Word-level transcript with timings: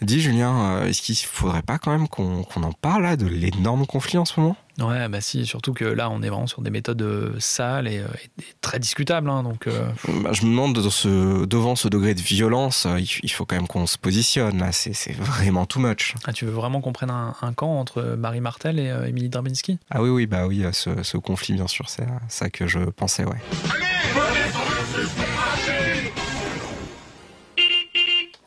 Dis 0.00 0.20
Julien, 0.20 0.76
euh, 0.76 0.86
est-ce 0.86 1.02
qu'il 1.02 1.16
faudrait 1.16 1.62
pas 1.62 1.78
quand 1.78 1.90
même 1.90 2.06
qu'on 2.06 2.44
en 2.62 2.72
parle 2.72 3.02
là 3.02 3.16
de 3.16 3.26
l'énorme 3.26 3.84
conflit 3.84 4.16
en 4.16 4.24
ce 4.24 4.38
moment? 4.38 4.56
Ouais, 4.78 5.08
bah 5.08 5.20
si, 5.20 5.44
surtout 5.44 5.72
que 5.72 5.84
là, 5.84 6.08
on 6.08 6.22
est 6.22 6.28
vraiment 6.28 6.46
sur 6.46 6.62
des 6.62 6.70
méthodes 6.70 7.02
euh, 7.02 7.34
sales 7.40 7.88
et, 7.88 8.02
très 8.60 8.78
discutables. 8.78 9.28
Hein, 9.28 9.42
donc, 9.42 9.66
bah, 9.66 10.32
je 10.32 10.44
me 10.44 10.50
demande, 10.50 10.78
ce, 10.88 11.44
devant 11.46 11.74
ce 11.74 11.88
degré 11.88 12.14
de 12.14 12.20
violence, 12.20 12.86
il, 12.96 13.30
faut 13.30 13.44
quand 13.44 13.56
même 13.56 13.66
qu'on 13.66 13.88
se 13.88 13.98
positionne. 13.98 14.58
Là, 14.58 14.70
c'est 14.70 15.16
vraiment 15.16 15.66
too 15.66 15.80
much. 15.80 16.14
Ah, 16.26 16.32
tu 16.32 16.44
veux 16.44 16.52
vraiment 16.52 16.80
qu'on 16.80 16.92
prenne 16.92 17.10
un, 17.10 17.52
camp 17.54 17.80
entre 17.80 18.14
Marie 18.16 18.40
Martel 18.40 18.78
et 18.78 18.94
Émilie 19.08 19.30
Drabinski 19.30 19.78
Ah 19.90 20.00
oui, 20.00 20.10
oui, 20.10 20.26
bah 20.26 20.46
oui, 20.46 20.64
ce, 20.70 21.02
ce 21.02 21.16
conflit, 21.16 21.54
bien 21.54 21.66
sûr, 21.66 21.88
c'est 21.88 22.06
ça 22.28 22.48
que 22.50 22.68
je 22.68 22.78
pensais, 22.78 23.24
ouais. 23.24 23.38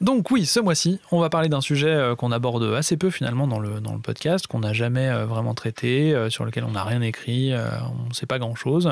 Donc 0.02 0.32
oui, 0.32 0.48
ce 0.48 0.60
mois-ci, 0.60 1.00
on 1.12 1.20
va 1.20 1.30
parler 1.30 1.48
d'un 1.48 1.62
sujet 1.62 1.88
euh, 1.88 2.16
qu'on 2.16 2.32
aborde 2.32 2.64
assez 2.74 2.98
peu 2.98 3.12
finalement 3.12 3.48
dans 3.48 3.60
le, 3.60 3.80
dans 3.80 3.94
le 3.94 4.00
podcast, 4.00 4.48
qu'on 4.48 4.60
n'a 4.60 4.74
jamais 4.74 5.08
euh, 5.08 5.28
vraiment 5.28 5.54
traité, 5.54 6.12
euh, 6.12 6.32
sur 6.32 6.44
lequel 6.44 6.64
on 6.64 6.72
n'a 6.72 6.84
rien 6.84 7.02
écrit, 7.02 7.54
on 7.54 8.10
ne 8.10 8.14
sait 8.14 8.26
pas 8.26 8.40
grand-chose, 8.40 8.92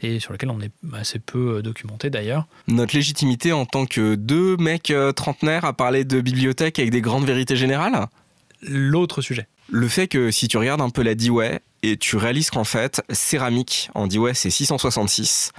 et 0.00 0.18
sur 0.18 0.32
lequel 0.32 0.48
on 0.48 0.60
est 0.60 0.70
assez 0.94 1.18
peu 1.18 1.60
documenté 1.62 2.08
d'ailleurs. 2.08 2.46
Notre 2.68 2.96
légitimité 2.96 3.52
en 3.52 3.66
tant 3.66 3.84
que 3.84 4.14
deux 4.14 4.56
mecs 4.56 4.92
trentenaires 5.14 5.66
à 5.66 5.74
parler 5.74 6.04
de 6.04 6.22
bibliothèque 6.22 6.78
avec 6.78 6.90
des 6.90 7.02
grandes 7.02 7.26
vérités 7.26 7.56
générales? 7.56 8.06
L'autre 8.62 9.20
sujet. 9.20 9.46
Le 9.68 9.88
fait 9.88 10.08
que 10.08 10.30
si 10.30 10.48
tu 10.48 10.56
regardes 10.56 10.80
un 10.80 10.90
peu 10.90 11.02
la 11.02 11.14
Dewey, 11.14 11.60
et 11.82 11.98
tu 11.98 12.16
réalises 12.16 12.50
qu'en 12.50 12.64
fait, 12.64 13.02
céramique 13.10 13.90
en 13.94 14.06
Dewey 14.06 14.32
c'est 14.34 14.50
666, 14.50 15.52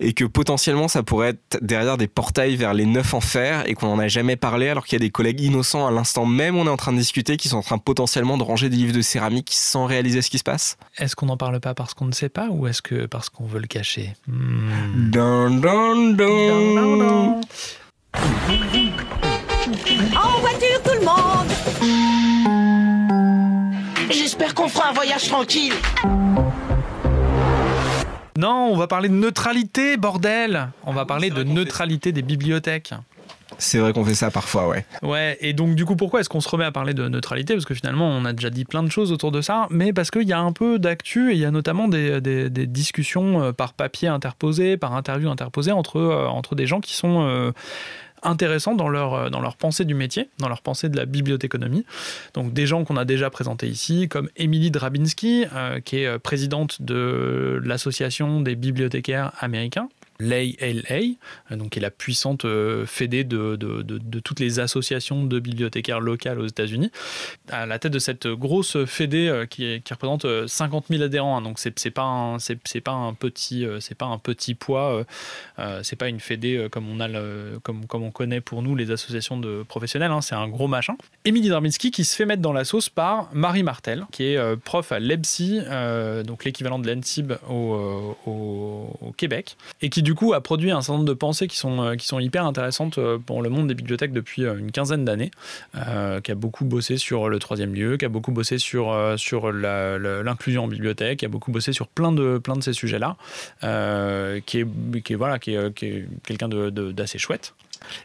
et 0.00 0.14
que 0.14 0.24
potentiellement 0.24 0.88
ça 0.88 1.02
pourrait 1.02 1.30
être 1.30 1.58
derrière 1.62 1.96
des 1.96 2.08
portails 2.08 2.56
vers 2.56 2.74
les 2.74 2.86
neuf 2.86 3.14
enfers 3.14 3.68
et 3.68 3.74
qu'on 3.74 3.86
n'en 3.86 3.98
a 3.98 4.08
jamais 4.08 4.36
parlé 4.36 4.68
alors 4.68 4.86
qu'il 4.86 4.98
y 4.98 5.02
a 5.02 5.04
des 5.04 5.10
collègues 5.10 5.40
innocents 5.40 5.86
à 5.86 5.90
l'instant 5.90 6.26
même 6.26 6.56
on 6.56 6.66
est 6.66 6.70
en 6.70 6.76
train 6.76 6.92
de 6.92 6.98
discuter 6.98 7.36
qui 7.36 7.48
sont 7.48 7.58
en 7.58 7.62
train 7.62 7.78
potentiellement 7.78 8.38
de 8.38 8.42
ranger 8.42 8.68
des 8.68 8.76
livres 8.76 8.94
de 8.94 9.02
céramique 9.02 9.50
sans 9.52 9.84
réaliser 9.84 10.22
ce 10.22 10.30
qui 10.30 10.38
se 10.38 10.44
passe. 10.44 10.78
Est-ce 10.98 11.14
qu'on 11.14 11.26
n'en 11.26 11.36
parle 11.36 11.60
pas 11.60 11.74
parce 11.74 11.94
qu'on 11.94 12.06
ne 12.06 12.12
sait 12.12 12.28
pas 12.28 12.48
ou 12.50 12.66
est-ce 12.66 12.82
que 12.82 13.06
parce 13.06 13.28
qu'on 13.28 13.44
veut 13.44 13.60
le 13.60 13.66
cacher? 13.66 14.14
Hmm. 14.26 15.10
En 20.16 20.40
voiture 20.40 20.82
tout 20.82 20.94
le 20.94 21.04
monde 21.04 21.50
J'espère 24.10 24.54
qu'on 24.54 24.68
fera 24.68 24.88
un 24.90 24.92
voyage 24.92 25.28
tranquille 25.28 25.74
non, 28.40 28.72
on 28.72 28.76
va 28.76 28.86
parler 28.86 29.10
de 29.10 29.14
neutralité, 29.14 29.98
bordel 29.98 30.70
On 30.86 30.94
va 30.94 31.04
parler 31.04 31.28
de 31.28 31.42
neutralité 31.42 32.10
des 32.10 32.22
bibliothèques. 32.22 32.94
C'est 33.58 33.78
vrai 33.78 33.92
qu'on 33.92 34.04
fait 34.04 34.14
ça 34.14 34.30
parfois, 34.30 34.68
ouais. 34.68 34.84
Ouais, 35.02 35.36
et 35.40 35.52
donc 35.52 35.74
du 35.74 35.84
coup, 35.84 35.96
pourquoi 35.96 36.20
est-ce 36.20 36.28
qu'on 36.28 36.40
se 36.40 36.48
remet 36.48 36.64
à 36.64 36.72
parler 36.72 36.94
de 36.94 37.08
neutralité? 37.08 37.54
Parce 37.54 37.64
que 37.64 37.74
finalement, 37.74 38.08
on 38.08 38.24
a 38.24 38.32
déjà 38.32 38.50
dit 38.50 38.64
plein 38.64 38.82
de 38.82 38.90
choses 38.90 39.12
autour 39.12 39.32
de 39.32 39.40
ça, 39.40 39.66
mais 39.70 39.92
parce 39.92 40.10
qu'il 40.10 40.28
y 40.28 40.32
a 40.32 40.40
un 40.40 40.52
peu 40.52 40.78
d'actu 40.78 41.30
et 41.30 41.34
il 41.34 41.40
y 41.40 41.44
a 41.44 41.50
notamment 41.50 41.88
des, 41.88 42.20
discussions 42.66 43.42
euh, 43.42 43.52
par 43.52 43.72
papier 43.72 44.08
interposé, 44.08 44.76
par 44.76 44.94
interview 44.94 45.30
interposée 45.30 45.72
entre, 45.72 45.98
euh, 45.98 46.26
entre 46.26 46.54
des 46.54 46.66
gens 46.66 46.80
qui 46.80 46.94
sont... 46.94 47.22
Euh, 47.22 47.52
intéressants 48.22 48.74
dans 48.74 48.90
leur, 48.90 49.30
dans 49.30 49.40
leur 49.40 49.56
pensée 49.56 49.86
du 49.86 49.94
métier, 49.94 50.28
dans 50.36 50.50
leur 50.50 50.60
pensée 50.60 50.90
de 50.90 50.96
la 50.98 51.06
bibliothéconomie. 51.06 51.86
Donc 52.34 52.52
des 52.52 52.66
gens 52.66 52.84
qu'on 52.84 52.98
a 52.98 53.06
déjà 53.06 53.30
présentés 53.30 53.66
ici, 53.66 54.10
comme 54.10 54.28
Émilie 54.36 54.70
Drabinski, 54.70 55.46
qui 55.86 55.96
est 55.96 56.18
présidente 56.18 56.82
de 56.82 57.62
l'Association 57.64 58.42
des 58.42 58.56
bibliothécaires 58.56 59.32
américains, 59.40 59.88
l'ALA, 60.20 61.16
donc 61.50 61.70
qui 61.70 61.78
est 61.78 61.82
la 61.82 61.90
puissante 61.90 62.44
euh, 62.44 62.86
fédé 62.86 63.24
de, 63.24 63.56
de, 63.56 63.82
de, 63.82 64.20
toutes 64.20 64.40
les 64.40 64.60
associations 64.60 65.24
de 65.24 65.40
bibliothécaires 65.40 66.00
locales 66.00 66.38
aux 66.38 66.46
États-Unis, 66.46 66.90
à 67.50 67.66
la 67.66 67.78
tête 67.78 67.92
de 67.92 67.98
cette 67.98 68.26
grosse 68.26 68.84
fédé 68.84 69.28
euh, 69.28 69.46
qui, 69.46 69.82
représente 69.90 70.26
50 70.46 70.84
euh, 70.84 70.94
000 70.94 71.02
adhérents. 71.02 71.38
Hein. 71.38 71.42
donc 71.42 71.58
c'est 71.58 71.90
pas 71.90 72.02
un 72.02 72.38
c'est 72.38 72.80
pas 72.80 72.92
un 72.92 73.14
petit 73.14 73.66
c'est 73.80 73.94
pas 73.94 74.06
un 74.06 74.18
petit 74.18 74.54
poids, 74.54 75.04
c'est 75.82 75.96
pas 75.96 76.08
une 76.08 76.20
fédé 76.20 76.68
comme 76.70 76.88
on 76.88 77.00
a 77.00 77.08
le, 77.08 77.58
comme 77.62 77.86
comme 77.86 78.02
on 78.02 78.10
connaît 78.10 78.40
pour 78.40 78.62
nous 78.62 78.76
les 78.76 78.90
associations 78.90 79.38
de 79.38 79.62
professionnels. 79.62 80.10
Hein. 80.10 80.20
c'est 80.20 80.34
un 80.34 80.48
gros 80.48 80.68
machin. 80.68 80.96
Émilie 81.24 81.48
Darminski 81.48 81.90
qui 81.90 82.04
se 82.04 82.14
fait 82.14 82.26
mettre 82.26 82.42
dans 82.42 82.52
la 82.52 82.64
sauce 82.64 82.88
par 82.88 83.28
Marie 83.32 83.62
Martel, 83.62 84.06
qui 84.12 84.24
est 84.24 84.56
prof 84.56 84.92
à 84.92 84.98
l'EBSI, 84.98 85.60
donc 86.24 86.44
l'équivalent 86.44 86.78
de 86.78 86.90
l'ENSIB 86.90 87.32
au, 87.48 88.16
au, 88.26 88.98
au, 89.00 89.12
Québec, 89.12 89.56
et 89.80 89.88
qui 89.88 90.02
du 90.02 90.09
coup, 90.14 90.32
a 90.32 90.40
produit 90.40 90.70
un 90.70 90.80
certain 90.80 90.94
nombre 90.98 91.08
de 91.08 91.14
pensées 91.14 91.46
qui 91.46 91.56
sont, 91.56 91.82
euh, 91.82 91.94
qui 91.96 92.06
sont 92.06 92.18
hyper 92.18 92.46
intéressantes 92.46 92.98
euh, 92.98 93.18
pour 93.18 93.42
le 93.42 93.50
monde 93.50 93.68
des 93.68 93.74
bibliothèques 93.74 94.12
depuis 94.12 94.44
euh, 94.44 94.56
une 94.58 94.72
quinzaine 94.72 95.04
d'années, 95.04 95.30
qui 96.24 96.30
a 96.30 96.34
beaucoup 96.34 96.64
bossé 96.64 96.96
sur 96.96 97.28
le 97.28 97.38
troisième 97.38 97.74
lieu, 97.74 97.96
qui 97.96 98.04
a 98.04 98.08
beaucoup 98.08 98.32
bossé 98.32 98.58
sur, 98.58 98.96
sur 99.16 99.52
l'inclusion 99.52 100.64
en 100.64 100.68
bibliothèque, 100.68 101.20
qui 101.20 101.24
a 101.24 101.28
beaucoup 101.28 101.50
bossé 101.50 101.72
sur 101.72 101.88
plein 101.88 102.12
de, 102.12 102.38
plein 102.38 102.56
de 102.56 102.62
ces 102.62 102.72
sujets-là, 102.72 103.16
qui, 104.46 104.58
est, 104.58 105.02
qui, 105.02 105.12
est, 105.12 105.16
voilà, 105.16 105.38
qui 105.38 105.54
est, 105.54 105.74
qui 105.74 105.86
est 105.86 106.08
quelqu'un 106.24 106.48
d'assez 106.48 107.18
chouette. 107.18 107.54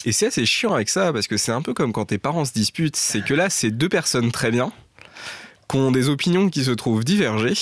Et 0.05 0.11
c'est 0.11 0.27
assez 0.27 0.45
chiant 0.45 0.73
avec 0.73 0.89
ça, 0.89 1.11
parce 1.11 1.27
que 1.27 1.37
c'est 1.37 1.51
un 1.51 1.61
peu 1.61 1.73
comme 1.73 1.91
quand 1.91 2.05
tes 2.05 2.17
parents 2.17 2.45
se 2.45 2.53
disputent, 2.53 2.95
c'est 2.95 3.23
que 3.23 3.33
là, 3.33 3.49
c'est 3.49 3.71
deux 3.71 3.89
personnes 3.89 4.31
très 4.31 4.51
bien, 4.51 4.71
qui 5.69 5.77
ont 5.77 5.91
des 5.91 6.09
opinions 6.09 6.49
qui 6.49 6.63
se 6.63 6.71
trouvent 6.71 7.03
divergées, 7.03 7.55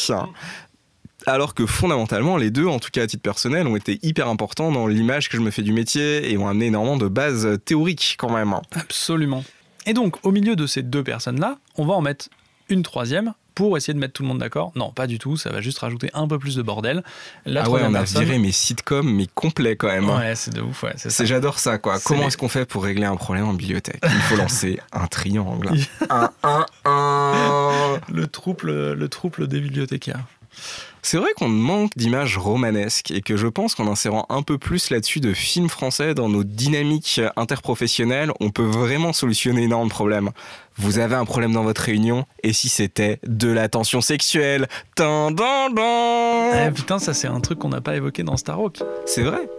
alors 1.26 1.54
que 1.54 1.66
fondamentalement, 1.66 2.38
les 2.38 2.52
deux, 2.52 2.66
en 2.66 2.80
tout 2.80 2.90
cas 2.92 3.04
à 3.04 3.08
titre 3.08 3.24
personnel, 3.24 3.68
ont 3.68 3.76
été 3.76 4.00
hyper 4.04 4.28
importants 4.28 4.72
dans 4.72 4.88
l'image 4.88 5.30
que 5.30 5.38
je 5.38 5.42
me 5.42 5.52
fais 5.52 5.62
du 5.62 5.74
métier 5.74 6.32
et 6.32 6.38
ont 6.38 6.48
amené 6.48 6.68
énormément 6.68 6.98
de 6.98 7.08
bases 7.08 7.60
théoriques 7.66 8.16
quand 8.18 8.32
même. 8.32 8.54
Absolument. 8.72 9.44
Et 9.86 9.94
donc, 9.94 10.26
au 10.26 10.32
milieu 10.32 10.56
de 10.56 10.66
ces 10.66 10.82
deux 10.82 11.04
personnes-là, 11.04 11.58
on 11.78 11.86
va 11.86 11.94
en 11.94 12.02
mettre 12.02 12.30
une 12.70 12.84
troisième 12.84 13.34
pour 13.56 13.78
essayer 13.78 13.94
de 13.94 14.00
mettre 14.00 14.14
tout 14.14 14.24
le 14.24 14.30
monde 14.30 14.40
d'accord. 14.40 14.72
Non, 14.76 14.92
pas 14.92 15.08
du 15.08 15.20
tout, 15.20 15.38
ça 15.38 15.52
va 15.52 15.62
juste 15.62 15.80
rajouter 15.80 16.10
un 16.14 16.28
peu 16.28 16.40
plus 16.40 16.56
de 16.56 16.62
bordel. 16.62 17.04
La 17.46 17.64
ah 17.64 17.70
ouais, 17.70 17.82
on 17.86 17.94
a 17.94 18.04
viré 18.04 18.40
mes 18.40 18.52
sitcoms, 18.52 19.08
mais 19.08 19.28
complets 19.28 19.76
quand 19.76 19.88
même. 19.88 20.10
Hein. 20.10 20.20
Ouais, 20.20 20.36
c'est 20.36 20.54
de 20.54 20.62
ouf, 20.62 20.84
ouais, 20.84 20.96
J'adore 21.24 21.60
ça, 21.60 21.78
quoi. 21.78 22.00
Comment 22.04 22.28
est-ce 22.28 22.38
qu'on 22.38 22.50
fait 22.50 22.66
pour 22.66 22.84
régler 22.84 23.06
un 23.06 23.16
problème 23.16 23.46
en 23.46 23.54
bibliothèque? 23.54 24.02
Il 24.04 24.22
faut 24.22 24.36
lancer 24.36 24.80
un 24.92 25.08
triangle. 25.08 25.70
un, 26.10 26.32
un, 26.44 26.66
un. 26.86 28.00
Le 28.12 28.28
trouble, 28.28 28.94
le 28.94 29.10
trouble 29.10 29.48
des 29.48 29.60
bibliothécaires. 29.60 30.26
C'est 31.06 31.18
vrai 31.18 31.32
qu'on 31.36 31.50
manque 31.50 31.92
d'images 31.98 32.38
romanesques 32.38 33.12
et 33.12 33.22
que 33.22 33.36
je 33.36 33.48
pense 33.48 33.76
qu'en 33.76 33.88
insérant 33.88 34.26
un 34.30 34.42
peu 34.42 34.58
plus 34.58 34.90
là-dessus 34.90 35.20
de 35.20 35.34
films 35.34 35.68
français 35.68 36.16
dans 36.16 36.30
nos 36.30 36.46
dynamiques 36.46 37.20
interprofessionnelles, 37.36 38.32
on 38.40 38.52
peut 38.52 38.64
vraiment 38.64 39.12
solutionner 39.12 39.64
énormément 39.64 39.88
de 39.88 39.92
problèmes. 39.92 40.30
Vous 40.78 41.00
avez 41.00 41.16
un 41.16 41.26
problème 41.26 41.52
dans 41.52 41.64
votre 41.64 41.82
réunion 41.82 42.26
et 42.42 42.54
si 42.54 42.70
c'était 42.70 43.20
de 43.28 43.50
la 43.50 43.68
tension 43.68 44.00
sexuelle? 44.00 44.68
Eh, 46.68 46.72
Putain, 46.72 47.00
ça 47.00 47.14
c'est 47.14 47.28
un 47.28 47.42
truc 47.42 47.60
qu'on 47.60 47.70
n'a 47.70 47.82
pas 47.82 47.98
évoqué 47.98 48.24
dans 48.24 48.38
Starhawk. 48.38 48.80
C'est 49.06 49.24
vrai 49.24 49.50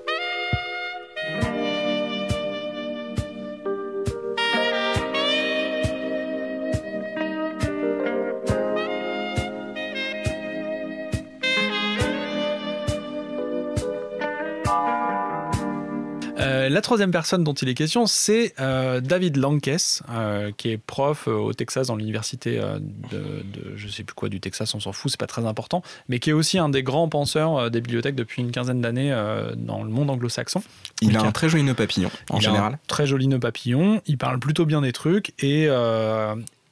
troisième 16.85 17.11
personne 17.11 17.43
dont 17.43 17.55
il 17.55 17.69
est 17.69 17.75
question, 17.75 18.07
c'est 18.07 18.55
euh, 18.61 19.01
David 19.01 19.37
Lankes, 19.37 20.03
euh, 20.11 20.53
qui 20.57 20.71
est 20.71 20.79
prof 20.79 21.27
euh, 21.27 21.33
au 21.33 21.53
Texas 21.53 21.89
dans 21.89 21.97
l'université 21.97 22.57
de, 22.57 23.19
de, 23.19 23.77
je 23.77 23.89
sais 23.89 24.05
plus 24.05 24.15
quoi 24.15 24.29
du 24.29 24.39
Texas, 24.39 24.73
on 24.75 24.81
s'en 24.81 24.93
fout, 24.93 25.11
c'est 25.11 25.19
pas 25.19 25.27
très 25.27 25.45
important, 25.45 25.83
mais 26.09 26.21
qui 26.21 26.31
est 26.31 26.35
aussi 26.35 26.59
un 26.59 26.69
des 26.69 26.85
grands 26.85 27.09
penseurs 27.09 27.71
des 27.71 27.81
bibliothèques 27.81 28.15
depuis 28.15 28.43
une 28.43 28.53
quinzaine 28.53 28.81
d'années 28.81 29.11
dans 29.57 29.83
le 29.83 29.91
monde 29.91 30.11
anglo-saxon. 30.11 30.63
Il 31.01 31.17
a 31.17 31.23
un 31.23 31.33
très 31.33 31.49
joli 31.49 31.65
nœud 31.65 31.75
papillon 31.75 32.11
en 32.31 32.39
général. 32.39 32.79
très 32.87 33.07
joli 33.07 33.27
nœud 33.27 33.41
papillon. 33.41 34.01
Il 34.07 34.19
parle 34.19 34.39
plutôt 34.39 34.67
bien 34.67 34.83
des 34.83 34.93
trucs 34.93 35.33
et 35.43 35.69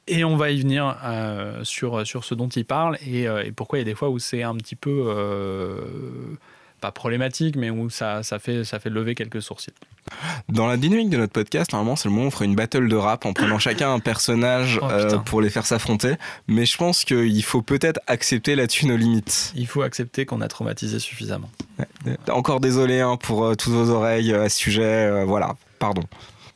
et 0.07 0.25
on 0.25 0.35
va 0.35 0.51
y 0.51 0.61
venir 0.61 0.95
sur, 1.63 2.05
sur 2.05 2.23
ce 2.23 2.35
dont 2.35 2.49
il 2.49 2.65
parle 2.65 2.97
et, 3.05 3.23
et, 3.23 3.51
pourquoi 3.51 3.79
il 3.79 3.81
y 3.81 3.85
a 3.85 3.85
des 3.85 3.95
fois 3.95 4.09
où 4.09 4.19
c'est 4.19 4.43
un 4.43 4.55
petit 4.55 4.75
peu 4.75 4.89
pas 6.83 6.91
problématique, 6.91 7.55
mais 7.55 7.69
où 7.69 7.89
ça, 7.89 8.23
ça, 8.23 8.39
fait, 8.39 8.65
ça 8.65 8.77
fait 8.77 8.89
lever 8.89 9.15
quelques 9.15 9.41
sourcils. 9.41 9.71
Dans 10.49 10.67
la 10.67 10.75
dynamique 10.75 11.09
de 11.09 11.15
notre 11.15 11.31
podcast, 11.31 11.71
normalement, 11.71 11.95
c'est 11.95 12.09
le 12.09 12.13
moment 12.13 12.25
où 12.25 12.27
on 12.27 12.31
ferait 12.31 12.43
une 12.43 12.55
battle 12.55 12.89
de 12.89 12.95
rap 12.97 13.25
en 13.25 13.31
prenant 13.31 13.57
chacun 13.67 13.93
un 13.93 13.99
personnage 13.99 14.81
oh, 14.81 14.85
euh, 14.91 15.17
pour 15.19 15.39
les 15.39 15.49
faire 15.49 15.65
s'affronter. 15.65 16.15
Mais 16.49 16.65
je 16.65 16.75
pense 16.75 17.05
qu'il 17.05 17.43
faut 17.43 17.61
peut-être 17.61 18.01
accepter 18.07 18.55
là-dessus 18.55 18.85
nos 18.85 18.97
limites. 18.97 19.53
Il 19.55 19.65
faut 19.65 19.81
accepter 19.81 20.25
qu'on 20.25 20.41
a 20.41 20.49
traumatisé 20.49 20.99
suffisamment. 20.99 21.49
Encore 22.29 22.59
désolé 22.59 22.99
hein, 22.99 23.15
pour 23.15 23.45
euh, 23.45 23.55
toutes 23.55 23.71
vos 23.71 23.89
oreilles 23.89 24.33
euh, 24.33 24.43
à 24.43 24.49
ce 24.49 24.57
sujet. 24.57 25.23
voilà, 25.23 25.55
pardon. 25.79 26.03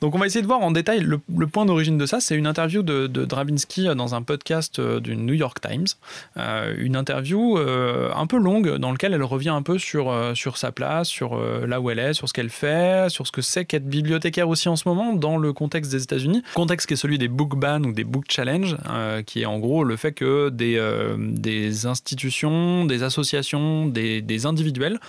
Donc 0.01 0.15
on 0.15 0.19
va 0.19 0.25
essayer 0.25 0.41
de 0.41 0.47
voir 0.47 0.61
en 0.61 0.71
détail 0.71 0.99
le, 1.01 1.47
point 1.47 1.65
d'origine 1.65 1.97
de 1.97 2.05
ça. 2.05 2.19
C'est 2.19 2.35
une 2.35 2.47
interview 2.47 2.83
de, 2.83 3.07
de, 3.07 3.25
Drabinsky 3.25 3.87
dans 3.95 4.15
un 4.15 4.21
podcast 4.21 4.79
du 4.79 5.15
New 5.15 5.33
York 5.33 5.59
Times. 5.61 5.87
une 6.35 6.95
interview 6.95 7.57
un 7.57 8.27
peu 8.27 8.37
longue 8.37 8.77
dans 8.77 8.91
laquelle 8.91 9.13
elle 9.13 9.23
revient 9.23 9.49
un 9.49 9.61
peu 9.61 9.77
sur, 9.77 10.13
sur 10.35 10.57
sa 10.57 10.71
place, 10.71 11.07
sur 11.07 11.37
là 11.37 11.81
où 11.81 11.89
elle 11.89 11.99
est, 11.99 12.13
sur 12.13 12.27
ce 12.27 12.33
qu'elle 12.33 12.49
fait, 12.49 13.09
sur 13.09 13.25
ce 13.27 13.31
que 13.31 13.41
c'est 13.41 13.65
qu'être 13.65 13.87
bibliothécaire 13.87 14.49
aussi 14.49 14.69
en 14.69 14.75
ce 14.75 14.87
moment 14.87 15.13
dans 15.13 15.37
le 15.37 15.53
contexte 15.53 15.91
des 15.91 16.03
États-Unis. 16.03 16.43
Contexte 16.53 16.87
qui 16.87 16.93
est 16.93 16.97
celui 16.97 17.17
des 17.17 17.27
book 17.27 17.57
ban 17.57 17.83
ou 17.83 17.91
des 17.91 18.03
book 18.03 18.25
challenge, 18.29 18.77
qui 19.25 19.41
est 19.41 19.45
en 19.45 19.59
gros 19.59 19.83
le 19.83 19.95
fait 19.95 20.11
que 20.11 20.49
des, 20.49 20.79
des 21.17 21.85
institutions, 21.85 22.85
des 22.85 23.03
associations, 23.03 23.87
des, 23.87 24.21
des 24.21 24.45
individuels 24.45 24.99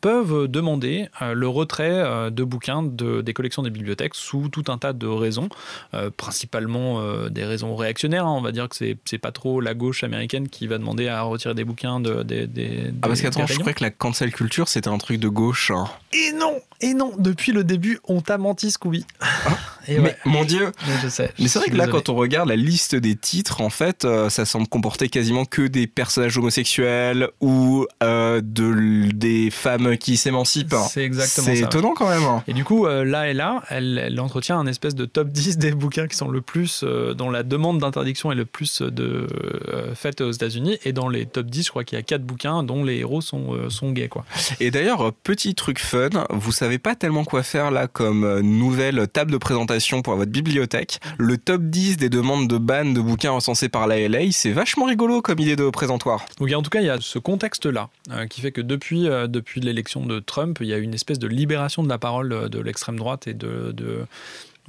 peuvent 0.00 0.48
demander 0.48 1.08
euh, 1.22 1.34
le 1.34 1.48
retrait 1.48 1.90
euh, 1.90 2.30
de 2.30 2.44
bouquins 2.44 2.82
de, 2.82 3.20
des 3.20 3.32
collections 3.32 3.62
des 3.62 3.70
bibliothèques 3.70 4.14
sous 4.14 4.37
tout 4.48 4.64
un 4.68 4.78
tas 4.78 4.92
de 4.92 5.06
raisons, 5.06 5.48
euh, 5.94 6.10
principalement 6.16 7.02
des 7.28 7.44
raisons 7.44 7.74
réactionnaires. 7.74 8.26
Hein. 8.26 8.34
On 8.36 8.40
va 8.40 8.52
dire 8.52 8.68
que 8.68 8.76
c'est 8.76 9.18
pas 9.18 9.32
trop 9.32 9.60
la 9.60 9.74
gauche 9.74 10.04
américaine 10.04 10.48
qui 10.48 10.66
va 10.66 10.78
demander 10.78 11.08
à 11.08 11.22
retirer 11.22 11.54
des 11.54 11.64
bouquins 11.64 11.98
de, 11.98 12.22
des. 12.22 12.92
ah, 13.02 13.08
parce 13.08 13.20
qu'attends, 13.20 13.46
je 13.46 13.54
croyais 13.54 13.74
que 13.74 13.82
la 13.82 13.90
cancel 13.90 14.32
culture 14.32 14.68
c'était 14.68 14.88
un 14.88 14.98
truc 14.98 15.18
de 15.18 15.28
gauche. 15.28 15.72
Hein. 15.72 15.88
Et 16.12 16.32
non 16.32 16.60
Et 16.80 16.94
non 16.94 17.12
Depuis 17.18 17.52
le 17.52 17.64
début, 17.64 17.98
on 18.04 18.20
t'a 18.20 18.38
menti, 18.38 18.70
Scooby. 18.70 19.04
Ah, 19.20 19.56
mais 19.88 20.16
mon 20.24 20.44
Dieu 20.44 20.72
Mais 20.86 20.94
je 21.02 21.08
sais. 21.08 21.32
Mais 21.38 21.48
c'est 21.48 21.58
vrai 21.58 21.68
que 21.68 21.76
là, 21.76 21.88
quand 21.88 22.08
on 22.08 22.14
regarde 22.14 22.48
la 22.48 22.56
liste 22.56 22.94
des 22.94 23.16
titres, 23.16 23.60
en 23.60 23.70
fait, 23.70 24.06
ça 24.28 24.44
semble 24.44 24.68
comporter 24.68 25.08
quasiment 25.08 25.44
que 25.44 25.62
des 25.62 25.86
personnages 25.86 26.38
homosexuels 26.38 27.28
ou 27.40 27.86
de, 28.00 29.12
des 29.12 29.50
femmes 29.50 29.96
qui 29.96 30.16
s'émancipent. 30.16 30.74
C'est 30.88 31.04
exactement 31.04 31.46
ça. 31.46 31.54
C'est 31.54 31.60
étonnant 31.62 31.94
quand 31.94 32.08
même. 32.08 32.42
Et 32.46 32.52
du 32.52 32.64
coup, 32.64 32.86
euh, 32.86 33.04
là 33.04 33.28
et 33.28 33.34
là, 33.34 33.62
elle, 33.68 33.98
elle, 33.98 34.20
entretient 34.28 34.58
un 34.58 34.66
espèce 34.66 34.94
de 34.94 35.06
top 35.06 35.28
10 35.28 35.56
des 35.56 35.72
bouquins 35.72 36.06
qui 36.06 36.14
sont 36.14 36.28
le 36.28 36.42
plus, 36.42 36.82
euh, 36.84 37.14
dont 37.14 37.30
la 37.30 37.42
demande 37.42 37.78
d'interdiction 37.78 38.30
est 38.30 38.34
le 38.34 38.44
plus 38.44 38.82
de, 38.82 39.26
euh, 39.72 39.94
faite 39.94 40.20
aux 40.20 40.30
États-Unis. 40.30 40.76
Et 40.84 40.92
dans 40.92 41.08
les 41.08 41.24
top 41.24 41.46
10, 41.46 41.64
je 41.64 41.70
crois 41.70 41.82
qu'il 41.82 41.96
y 41.96 41.98
a 41.98 42.02
4 42.02 42.22
bouquins 42.22 42.62
dont 42.62 42.84
les 42.84 42.98
héros 42.98 43.22
sont, 43.22 43.70
sont 43.70 43.90
gays. 43.90 44.08
Quoi. 44.08 44.26
Et 44.60 44.70
d'ailleurs, 44.70 45.14
petit 45.14 45.54
truc 45.54 45.78
fun, 45.78 46.10
vous 46.28 46.52
savez 46.52 46.78
pas 46.78 46.94
tellement 46.94 47.24
quoi 47.24 47.42
faire 47.42 47.70
là 47.70 47.86
comme 47.86 48.40
nouvelle 48.40 49.08
table 49.08 49.32
de 49.32 49.38
présentation 49.38 50.02
pour 50.02 50.16
votre 50.16 50.30
bibliothèque. 50.30 51.00
Le 51.16 51.38
top 51.38 51.62
10 51.62 51.96
des 51.96 52.10
demandes 52.10 52.48
de 52.48 52.58
ban 52.58 52.84
de 52.84 53.00
bouquins 53.00 53.30
recensés 53.30 53.70
par 53.70 53.86
la 53.86 54.06
LA, 54.06 54.30
c'est 54.32 54.52
vachement 54.52 54.84
rigolo 54.84 55.22
comme 55.22 55.38
idée 55.38 55.56
de 55.56 55.70
présentoir. 55.70 56.26
Donc 56.38 56.52
en 56.52 56.60
tout 56.60 56.70
cas, 56.70 56.80
il 56.80 56.86
y 56.86 56.90
a 56.90 56.98
ce 57.00 57.18
contexte-là 57.18 57.88
qui 58.28 58.42
fait 58.42 58.52
que 58.52 58.60
depuis, 58.60 59.04
depuis 59.04 59.62
l'élection 59.62 60.04
de 60.04 60.18
Trump, 60.20 60.58
il 60.60 60.66
y 60.66 60.74
a 60.74 60.78
une 60.78 60.92
espèce 60.92 61.18
de 61.18 61.28
libération 61.28 61.82
de 61.82 61.88
la 61.88 61.98
parole 61.98 62.50
de 62.50 62.60
l'extrême 62.60 62.98
droite 62.98 63.26
et 63.26 63.34
de, 63.34 63.72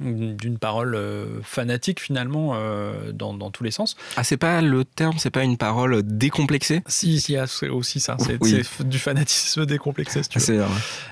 d'une 0.00 0.58
parole 0.58 0.94
euh, 0.94 1.42
fanatique 1.42 2.00
finalement 2.00 2.52
euh, 2.54 3.12
dans, 3.12 3.34
dans, 3.34 3.50
tous 3.50 3.64
les 3.64 3.70
sens. 3.70 3.96
Ah 4.16 4.24
c'est 4.24 4.38
pas 4.38 4.62
le 4.62 4.84
terme, 4.84 5.18
c'est 5.18 5.30
pas 5.30 5.44
une 5.44 5.58
parole 5.58 6.02
décomplexée? 6.02 6.82
Si, 6.86 7.20
si, 7.20 7.36
c'est 7.46 7.68
aussi 7.68 8.00
ça, 8.00 8.16
c'est 8.18 8.88
du 8.88 8.98
fanatisme 8.98 9.66
décomplexé 9.66 10.22
si 10.22 10.28
tu 10.30 10.38
veux. 10.38 10.64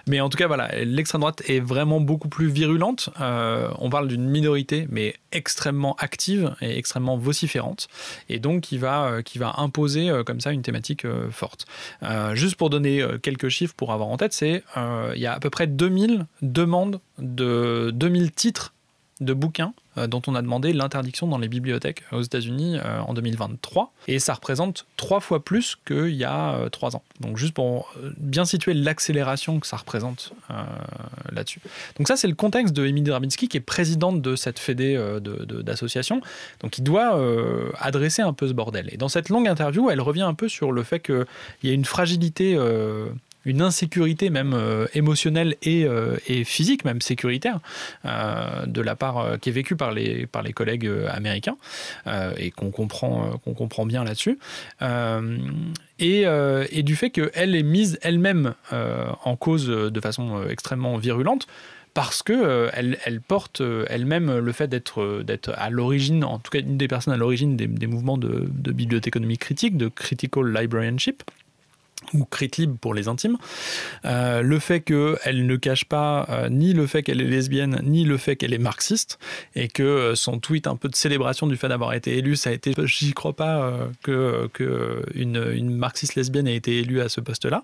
Mais 0.07 0.21
en 0.21 0.29
tout 0.29 0.39
cas 0.39 0.47
voilà, 0.47 0.69
l'extrême 0.85 1.21
droite 1.21 1.43
est 1.49 1.61
vraiment 1.61 2.01
beaucoup 2.01 2.29
plus 2.29 2.49
virulente. 2.49 3.11
Euh, 3.21 3.71
on 3.79 3.91
parle 3.91 4.09
d'une 4.09 4.29
minorité 4.29 4.87
mais 4.91 5.15
extrêmement 5.33 5.95
active 5.97 6.55
et 6.63 6.79
extrêmement 6.79 7.19
vociférante 7.19 7.89
et 8.31 8.39
donc 8.39 8.63
qui 8.63 8.79
va, 8.79 9.23
qui 9.23 9.39
va 9.39 9.55
imposer 9.59 10.11
comme 10.25 10.41
ça 10.41 10.53
une 10.53 10.63
thématique 10.63 11.07
forte. 11.31 11.67
juste 12.33 12.57
pour 12.57 12.71
donner 12.71 13.05
quelques 13.23 13.51
chiffres 13.51 13.75
pour 13.77 13.93
avoir 13.93 14.09
en 14.09 14.17
tête, 14.17 14.33
c'est 14.33 14.63
il 14.77 15.21
y 15.21 15.27
a 15.27 15.35
à 15.35 15.41
peu 15.41 15.51
près 15.51 15.67
2000 15.67 16.27
demandes 16.41 17.01
de 17.19 17.91
2000 17.95 18.33
titres 18.33 18.73
de 19.21 19.33
bouquins 19.33 19.73
euh, 19.97 20.07
dont 20.07 20.23
on 20.27 20.35
a 20.35 20.43
demandé 20.43 20.73
l'interdiction 20.73 21.27
dans 21.27 21.39
les 21.39 21.49
bibliothèques 21.49 22.05
aux 22.13 22.23
États-Unis 22.23 22.79
euh, 22.79 23.01
en 23.01 23.15
2023. 23.15 23.93
Et 24.07 24.19
ça 24.19 24.35
représente 24.35 24.87
trois 24.97 25.21
fois 25.21 25.45
plus 25.45 25.77
qu'il 25.87 26.15
y 26.15 26.25
a 26.25 26.55
euh, 26.55 26.69
trois 26.69 26.97
ans. 26.97 27.03
Donc 27.21 27.37
juste 27.37 27.55
pour 27.55 27.93
bien 28.17 28.45
situer 28.45 28.75
l'accélération 28.75 29.61
que 29.61 29.67
ça 29.67 29.77
représente 29.77 30.33
là-dessus. 31.33 31.61
Donc 31.97 32.09
ça, 32.09 32.17
c'est 32.17 32.29
le 32.29 32.35
contexte 32.35 32.75
de 32.75 32.87
Émilie 32.87 33.09
Drabinsky, 33.09 33.49
qui 33.49 33.57
est 33.57 33.61
présidente 33.61 34.23
de 34.23 34.37
cette 34.37 34.59
fédé 34.59 34.99
d'association. 35.21 36.21
Donc 36.61 36.79
il 36.79 36.83
doit 36.83 37.21
adresser 37.79 38.23
un 38.23 38.33
peu 38.33 38.49
ce 38.49 38.53
bordel. 38.53 38.89
Et 38.93 38.97
dans 38.97 39.09
cette 39.09 39.29
longue 39.29 39.49
interview, 39.49 39.91
elle 39.91 40.01
revient 40.01 40.23
un 40.23 40.35
peu 40.35 40.49
sur 40.49 40.73
le 40.73 40.83
fait 40.83 41.01
qu'il 41.01 41.27
y 41.65 41.71
a 41.71 41.73
une 41.73 41.85
fragilité 41.85 42.57
une 43.49 43.63
insécurité 43.63 44.29
même 44.29 44.53
euh, 44.53 44.87
émotionnelle 44.93 45.57
et, 45.63 45.85
euh, 45.85 46.17
et, 46.27 46.45
physique, 46.45 46.85
même 46.85 47.01
sécuritaire, 47.01 47.61
euh, 48.05 48.67
de 48.67 48.83
la 48.83 48.95
part 48.95 49.39
qui 49.41 49.49
est 49.49 49.53
vécue 49.53 49.75
par 49.75 49.93
les, 49.93 50.29
collègues 50.55 50.91
américains 51.09 51.57
et 52.37 52.51
qu'on 52.51 52.71
comprend, 52.71 53.87
bien 53.87 54.05
là-dessus. 54.05 54.39
Et, 55.99 56.83
du 56.83 56.97
fait 56.97 57.11
qu'elle 57.11 57.55
est 57.55 57.63
mise 57.63 57.99
elle-même 58.03 58.55
en 58.71 59.37
cause 59.37 59.67
de 59.69 60.01
façon 60.01 60.47
extrêmement 60.49 60.97
virulente 60.97 61.47
parce 61.95 62.23
que 62.23 62.71
elle, 62.73 62.99
elle, 63.05 63.21
porte 63.21 63.63
elle-même 63.89 64.39
le 64.39 64.53
fait 64.53 64.69
d'être 64.69 65.53
à 65.57 65.71
l'origine, 65.71 66.25
en 66.25 66.39
tout 66.39 66.51
cas 66.51 66.61
une 66.61 66.77
des 66.77 66.89
personnes 66.89 67.15
à 67.15 67.17
l'origine 67.17 67.57
des, 67.57 67.87
mouvements 67.87 68.19
de 68.19 68.49
bibliothéconomie 68.73 69.39
critique, 69.39 69.77
de 69.77 69.89
critical 69.89 70.53
librarianship, 70.53 71.23
ou 72.15 72.27
libre 72.57 72.77
pour 72.81 72.95
les 72.95 73.09
intimes. 73.09 73.37
Euh, 74.05 74.43
le 74.43 74.59
fait 74.59 74.81
qu'elle 74.81 75.47
ne 75.47 75.57
cache 75.57 75.85
pas 75.85 76.27
euh, 76.29 76.49
ni 76.49 76.73
le 76.73 76.87
fait 76.87 77.03
qu'elle 77.03 77.21
est 77.21 77.25
lesbienne, 77.25 77.81
ni 77.85 78.05
le 78.05 78.17
fait 78.17 78.37
qu'elle 78.37 78.55
est 78.55 78.59
marxiste, 78.59 79.19
et 79.55 79.69
que 79.69 79.83
euh, 79.83 80.15
son 80.15 80.39
tweet 80.39 80.67
un 80.67 80.77
peu 80.77 80.89
de 80.89 80.97
célébration 80.97 81.47
du 81.47 81.57
fait 81.57 81.69
d'avoir 81.69 81.95
été 81.95 82.17
élue, 82.17 82.37
ça 82.37 82.51
a 82.51 82.53
été, 82.53 82.73
j'y 82.85 83.13
crois 83.13 83.35
pas 83.35 83.73
que, 84.03 84.49
une, 85.15 85.71
marxiste 85.71 86.15
lesbienne 86.15 86.47
ait 86.49 86.57
été 86.57 86.79
élue 86.79 87.01
à 87.01 87.09
ce 87.09 87.21
poste-là, 87.21 87.63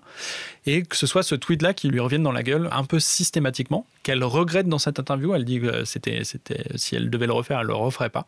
et 0.65 0.83
que 0.83 0.95
ce 0.95 1.07
soit 1.07 1.23
ce 1.23 1.35
tweet-là 1.35 1.73
qui 1.73 1.89
lui 1.89 1.99
revienne 1.99 2.23
dans 2.23 2.31
la 2.31 2.43
gueule 2.43 2.69
un 2.71 2.83
peu 2.83 2.99
systématiquement, 2.99 3.85
qu'elle 4.03 4.23
regrette 4.23 4.67
dans 4.67 4.79
cette 4.79 4.99
interview, 4.99 5.33
elle 5.33 5.45
dit 5.45 5.61
que 5.61 5.85
c'était, 5.85 6.23
c'était, 6.23 6.63
si 6.75 6.95
elle 6.95 7.09
devait 7.09 7.27
le 7.27 7.33
refaire, 7.33 7.59
elle 7.59 7.67
le 7.67 7.75
referait 7.75 8.09
pas. 8.09 8.25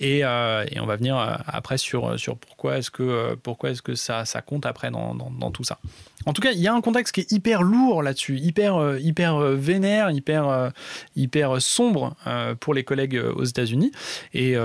Et, 0.00 0.18
et 0.20 0.80
on 0.80 0.86
va 0.86 0.96
venir 0.96 1.16
après 1.46 1.78
sur, 1.78 2.18
sur 2.18 2.36
pourquoi 2.36 2.78
est-ce 2.78 2.90
que, 2.90 3.34
pourquoi 3.34 3.70
est-ce 3.70 3.82
que 3.82 3.94
ça, 3.94 4.24
ça 4.24 4.40
compte 4.42 4.66
après 4.66 4.90
dans 4.90 5.14
dans 5.14 5.50
tout 5.50 5.64
ça. 5.64 5.78
En 6.26 6.32
tout 6.32 6.40
cas, 6.40 6.52
il 6.52 6.60
y 6.60 6.68
a 6.68 6.74
un 6.74 6.80
contexte 6.80 7.14
qui 7.14 7.20
est 7.20 7.32
hyper 7.32 7.62
lourd 7.62 8.02
là-dessus, 8.02 8.38
hyper, 8.38 8.76
euh, 8.76 8.98
hyper 8.98 9.36
euh, 9.36 9.54
vénère, 9.54 10.10
hyper, 10.10 10.48
euh, 10.48 10.70
hyper 11.16 11.60
sombre 11.60 12.16
pour 12.60 12.74
les 12.74 12.84
collègues 12.84 13.20
aux 13.36 13.44
États-Unis. 13.44 13.92
Et, 14.32 14.56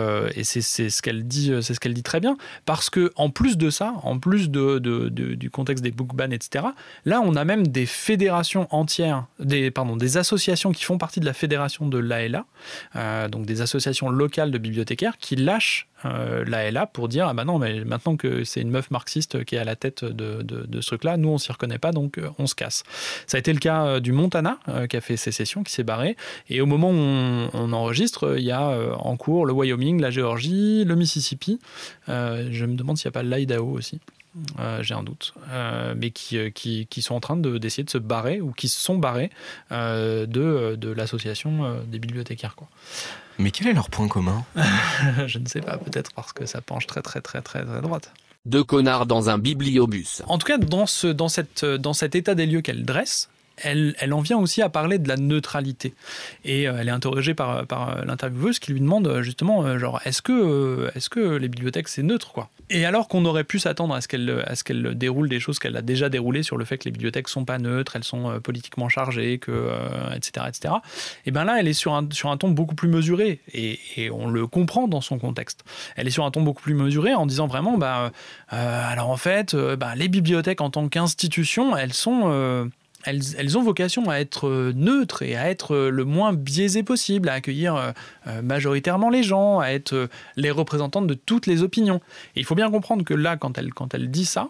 c'est 0.43 0.61
ce 0.61 1.01
qu'elle 1.01 1.27
dit, 1.27 1.51
c'est 1.61 1.73
ce 1.73 1.79
qu'elle 1.79 1.93
dit 1.93 2.03
très 2.03 2.19
bien, 2.19 2.37
parce 2.65 2.89
que 2.89 3.11
en 3.15 3.29
plus 3.29 3.57
de 3.57 3.69
ça, 3.69 3.93
en 4.03 4.19
plus 4.19 4.49
du 4.49 5.49
contexte 5.51 5.83
des 5.83 5.91
book 5.91 6.15
bans, 6.15 6.31
etc. 6.31 6.65
Là, 7.05 7.21
on 7.23 7.35
a 7.35 7.45
même 7.45 7.67
des 7.67 7.85
fédérations 7.85 8.67
entières, 8.71 9.25
des 9.39 9.71
pardon, 9.71 9.97
des 9.97 10.17
associations 10.17 10.71
qui 10.71 10.83
font 10.83 10.97
partie 10.97 11.19
de 11.19 11.25
la 11.25 11.33
fédération 11.33 11.87
de 11.87 11.97
l'ALA, 11.97 12.45
donc 13.29 13.45
des 13.45 13.61
associations 13.61 14.09
locales 14.09 14.51
de 14.51 14.57
bibliothécaires 14.57 15.17
qui 15.17 15.35
lâchent 15.35 15.88
euh, 16.05 16.45
là 16.45 16.85
pour 16.85 17.07
dire 17.07 17.27
ah 17.27 17.33
bah 17.33 17.45
non 17.45 17.59
mais 17.59 17.83
maintenant 17.83 18.15
que 18.15 18.43
c'est 18.43 18.61
une 18.61 18.69
meuf 18.69 18.91
marxiste 18.91 19.43
qui 19.43 19.55
est 19.55 19.59
à 19.59 19.63
la 19.63 19.75
tête 19.75 20.05
de, 20.05 20.41
de, 20.41 20.81
ce 20.81 20.87
truc 20.87 21.03
là 21.03 21.17
nous 21.17 21.29
on 21.29 21.37
s'y 21.37 21.51
reconnaît 21.51 21.77
pas 21.77 21.91
donc 21.91 22.17
euh, 22.17 22.29
on 22.37 22.47
se 22.47 22.55
casse. 22.55 22.83
Ça 23.27 23.37
a 23.37 23.39
été 23.39 23.53
le 23.53 23.59
cas 23.59 23.85
euh, 23.85 23.99
du 23.99 24.11
Montana 24.11 24.59
euh, 24.67 24.87
qui 24.87 24.97
a 24.97 25.01
fait 25.01 25.17
sécession 25.17 25.63
qui 25.63 25.73
s'est 25.73 25.83
barré. 25.83 26.15
Et 26.49 26.61
au 26.61 26.65
moment 26.65 26.89
où 26.89 27.49
on, 27.53 27.73
enregistre 27.73 28.35
il 28.37 28.43
y 28.43 28.51
a 28.51 28.75
en 28.97 29.15
cours 29.15 29.45
le 29.45 29.53
Wyoming 29.53 30.01
la 30.01 30.09
Géorgie 30.09 30.83
le 30.85 30.95
Mississippi. 30.95 31.59
Je 32.07 32.65
me 32.65 32.75
demande 32.75 32.97
s'il 32.97 33.07
n'y 33.07 33.17
a 33.17 33.21
pas 33.21 33.23
l'Idaho 33.23 33.71
aussi 33.71 33.99
j'ai 34.81 34.93
un 34.93 35.03
doute, 35.03 35.33
mais 35.95 36.11
qui, 36.11 36.51
qui, 36.51 36.87
qui, 36.87 37.01
sont 37.01 37.15
en 37.15 37.19
train 37.19 37.37
d'essayer 37.37 37.83
de, 37.83 37.89
se 37.89 37.97
barrer 37.97 38.41
ou 38.41 38.51
qui 38.51 38.67
se 38.69 38.79
sont 38.79 38.97
barrés 38.97 39.29
de, 39.71 40.25
de 40.75 40.89
l'association 40.91 41.81
des 41.85 41.99
bibliothécaires. 41.99 42.55
Quoi. 42.55 42.67
Mais 43.39 43.51
quel 43.51 43.67
est 43.67 43.73
leur 43.73 43.89
point 43.89 44.07
commun? 44.07 44.43
Je 45.27 45.39
ne 45.39 45.47
sais 45.47 45.61
pas, 45.61 45.77
peut-être 45.77 46.11
parce 46.13 46.33
que 46.33 46.45
ça 46.45 46.61
penche 46.61 46.85
très 46.85 47.01
très 47.01 47.21
très 47.21 47.41
très 47.41 47.65
très 47.65 47.81
droite. 47.81 48.11
Deux 48.45 48.63
connards 48.63 49.05
dans 49.05 49.29
un 49.29 49.37
bibliobus. 49.37 50.21
En 50.27 50.37
tout 50.37 50.47
cas, 50.47 50.57
dans, 50.57 50.85
ce, 50.85 51.07
dans, 51.07 51.29
cette, 51.29 51.65
dans 51.65 51.93
cet 51.93 52.15
état 52.15 52.35
des 52.35 52.45
lieux 52.45 52.61
qu'elle 52.61 52.83
dresse, 52.85 53.29
elle, 53.63 54.13
en 54.13 54.21
vient 54.21 54.37
aussi 54.37 54.61
à 54.61 54.69
parler 54.69 54.99
de 54.99 55.07
la 55.07 55.17
neutralité. 55.17 55.93
Et 56.45 56.67
euh, 56.67 56.77
elle 56.79 56.87
est 56.87 56.91
interrogée 56.91 57.33
par, 57.33 57.65
par 57.65 57.97
euh, 57.97 58.05
l'intervieweuse 58.05 58.59
qui 58.59 58.71
lui 58.71 58.79
demande 58.79 59.07
euh, 59.07 59.21
justement, 59.21 59.77
genre, 59.77 60.01
est-ce 60.05 60.21
que, 60.21 61.37
les 61.37 61.47
bibliothèques 61.47 61.87
c'est 61.87 62.03
neutre 62.03 62.31
quoi? 62.31 62.49
Et 62.69 62.85
alors 62.85 63.07
qu'on 63.07 63.25
aurait 63.25 63.43
pu 63.43 63.57
s'attendre 63.57 63.95
à 63.95 64.01
ce 64.01 64.07
qu'elle 64.07 64.95
déroule 64.95 65.27
des 65.27 65.39
choses 65.39 65.57
qu'elle 65.57 65.75
a 65.75 65.81
déjà 65.81 66.07
déroulées 66.09 66.43
sur 66.43 66.55
le 66.55 66.65
fait 66.65 66.77
que 66.77 66.85
les 66.85 66.91
bibliothèques 66.91 67.27
sont 67.27 67.43
pas 67.43 67.57
neutres, 67.57 67.95
elles 67.95 68.03
sont 68.03 68.39
politiquement 68.41 68.89
chargées, 68.89 69.39
que, 69.39 69.71
etc., 70.15 70.45
etc. 70.47 70.75
Et 71.25 71.31
bien 71.31 71.45
là, 71.45 71.57
elle 71.59 71.67
est 71.67 71.73
sur 71.73 71.95
un, 71.95 72.07
sur 72.11 72.29
un 72.29 72.37
ton 72.37 72.49
beaucoup 72.49 72.75
plus 72.75 72.87
mesuré 72.87 73.39
et, 73.53 73.79
on 74.11 74.29
le 74.29 74.45
comprend 74.45 74.87
dans 74.87 75.01
son 75.01 75.17
contexte. 75.17 75.63
Elle 75.95 76.07
est 76.07 76.11
sur 76.11 76.25
un 76.25 76.31
ton 76.31 76.43
beaucoup 76.43 76.61
plus 76.61 76.75
mesuré 76.75 77.15
en 77.15 77.25
disant 77.25 77.47
vraiment, 77.47 77.77
bah, 77.79 78.11
alors 78.49 79.09
en 79.09 79.17
fait, 79.17 79.55
bah, 79.55 79.95
les 79.95 80.07
bibliothèques 80.07 80.61
en 80.61 80.69
tant 80.69 80.87
qu'institution, 80.89 81.75
elles 81.75 81.93
sont 81.93 82.69
elles, 83.03 83.57
ont 83.57 83.63
vocation 83.63 84.09
à 84.09 84.17
être 84.17 84.71
neutres 84.75 85.21
et 85.21 85.35
à 85.35 85.49
être 85.49 85.75
le 85.75 86.05
moins 86.05 86.33
biaisées 86.33 86.83
possible, 86.83 87.29
à 87.29 87.33
accueillir 87.33 87.93
majoritairement 88.43 89.09
les 89.09 89.23
gens, 89.23 89.59
à 89.59 89.69
être 89.69 90.09
les 90.35 90.51
représentantes 90.51 91.07
de 91.07 91.13
toutes 91.13 91.47
les 91.47 91.63
opinions. 91.63 92.01
Et 92.35 92.41
il 92.41 92.45
faut 92.45 92.55
bien 92.55 92.69
comprendre 92.69 93.03
que 93.03 93.13
là, 93.13 93.37
quand 93.37 93.57
elle, 93.57 93.73
quand 93.73 93.93
elle 93.93 94.11
dit 94.11 94.25
ça, 94.25 94.49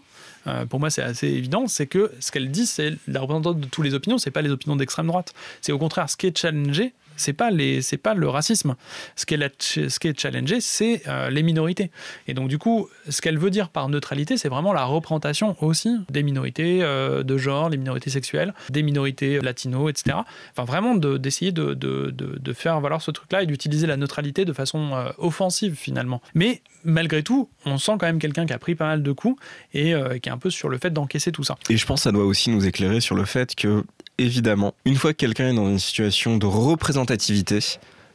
pour 0.69 0.79
moi 0.79 0.89
c'est 0.89 1.03
assez 1.03 1.27
évident, 1.27 1.67
c'est 1.67 1.87
que 1.87 2.11
ce 2.19 2.31
qu'elle 2.31 2.49
dit, 2.49 2.65
c'est 2.65 2.95
la 3.07 3.19
représentante 3.19 3.59
de 3.59 3.67
toutes 3.67 3.85
les 3.85 3.93
opinions, 3.93 4.17
c'est 4.17 4.31
pas 4.31 4.41
les 4.41 4.51
opinions 4.51 4.75
d'extrême 4.75 5.07
droite. 5.07 5.33
C'est 5.61 5.71
au 5.71 5.77
contraire 5.77 6.09
ce 6.09 6.17
qui 6.17 6.27
est 6.27 6.37
challengé, 6.37 6.93
c'est 7.19 7.33
pas 7.33 7.49
c'est 7.81 7.97
pas 7.97 8.13
le 8.13 8.27
racisme. 8.27 8.75
Ce 9.15 9.25
qu'elle 9.25 9.49
ce 9.59 9.99
qui 9.99 10.07
est 10.07 10.19
challengé, 10.19 10.61
c'est 10.61 11.03
euh, 11.07 11.29
les 11.29 11.43
minorités. 11.43 11.91
Et 12.27 12.33
donc 12.33 12.47
du 12.47 12.57
coup, 12.57 12.87
ce 13.09 13.21
qu'elle 13.21 13.37
veut 13.37 13.49
dire 13.49 13.69
par 13.69 13.89
neutralité, 13.89 14.37
c'est 14.37 14.49
vraiment 14.49 14.73
la 14.73 14.85
représentation 14.85 15.55
aussi 15.63 15.97
des 16.09 16.23
minorités 16.23 16.79
euh, 16.81 17.23
de 17.23 17.37
genre, 17.37 17.69
les 17.69 17.77
minorités 17.77 18.09
sexuelles, 18.09 18.53
des 18.69 18.83
minorités 18.83 19.39
latino, 19.39 19.89
etc. 19.89 20.17
Enfin 20.51 20.63
vraiment 20.63 20.95
d'essayer 20.95 21.51
de, 21.51 21.73
de, 21.73 22.11
de, 22.11 22.53
faire 22.53 22.79
valoir 22.81 23.01
ce 23.01 23.11
truc-là 23.11 23.43
et 23.43 23.45
d'utiliser 23.45 23.87
la 23.87 23.97
neutralité 23.97 24.45
de 24.45 24.53
façon 24.53 24.91
euh, 24.93 25.11
offensive 25.17 25.75
finalement. 25.75 26.21
Mais 26.33 26.61
malgré 26.83 27.23
tout, 27.23 27.49
on 27.65 27.77
sent 27.77 27.93
quand 27.99 28.07
même 28.07 28.19
quelqu'un 28.19 28.45
qui 28.45 28.53
a 28.53 28.59
pris 28.59 28.75
pas 28.75 28.87
mal 28.87 29.03
de 29.03 29.11
coups 29.11 29.39
et 29.73 29.93
qui 30.21 30.29
est 30.29 30.31
un 30.31 30.37
peu 30.37 30.49
sur 30.49 30.69
le 30.69 30.77
fait 30.77 30.89
d'encaisser 30.89 31.31
tout 31.31 31.43
ça. 31.43 31.57
Et 31.69 31.77
je 31.77 31.85
pense 31.85 31.99
que 31.99 32.03
ça 32.03 32.11
doit 32.11 32.25
aussi 32.25 32.49
nous 32.49 32.65
éclairer 32.65 33.01
sur 33.01 33.15
le 33.15 33.25
fait 33.25 33.55
que 33.55 33.83
évidemment, 34.19 34.73
une 34.85 34.95
fois 34.95 35.13
que 35.13 35.17
quelqu'un 35.17 35.49
est 35.49 35.55
dans 35.55 35.69
une 35.69 35.79
situation 35.79 36.37
de 36.37 36.45
représentativité, 36.45 37.59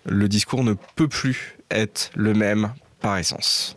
le 0.07 0.29
discours 0.29 0.63
ne 0.63 0.75
peut 0.97 1.09
plus 1.09 1.59
être 1.71 2.11
le 2.15 2.35
même 2.35 2.73
par 3.01 3.19
essence. 3.19 3.75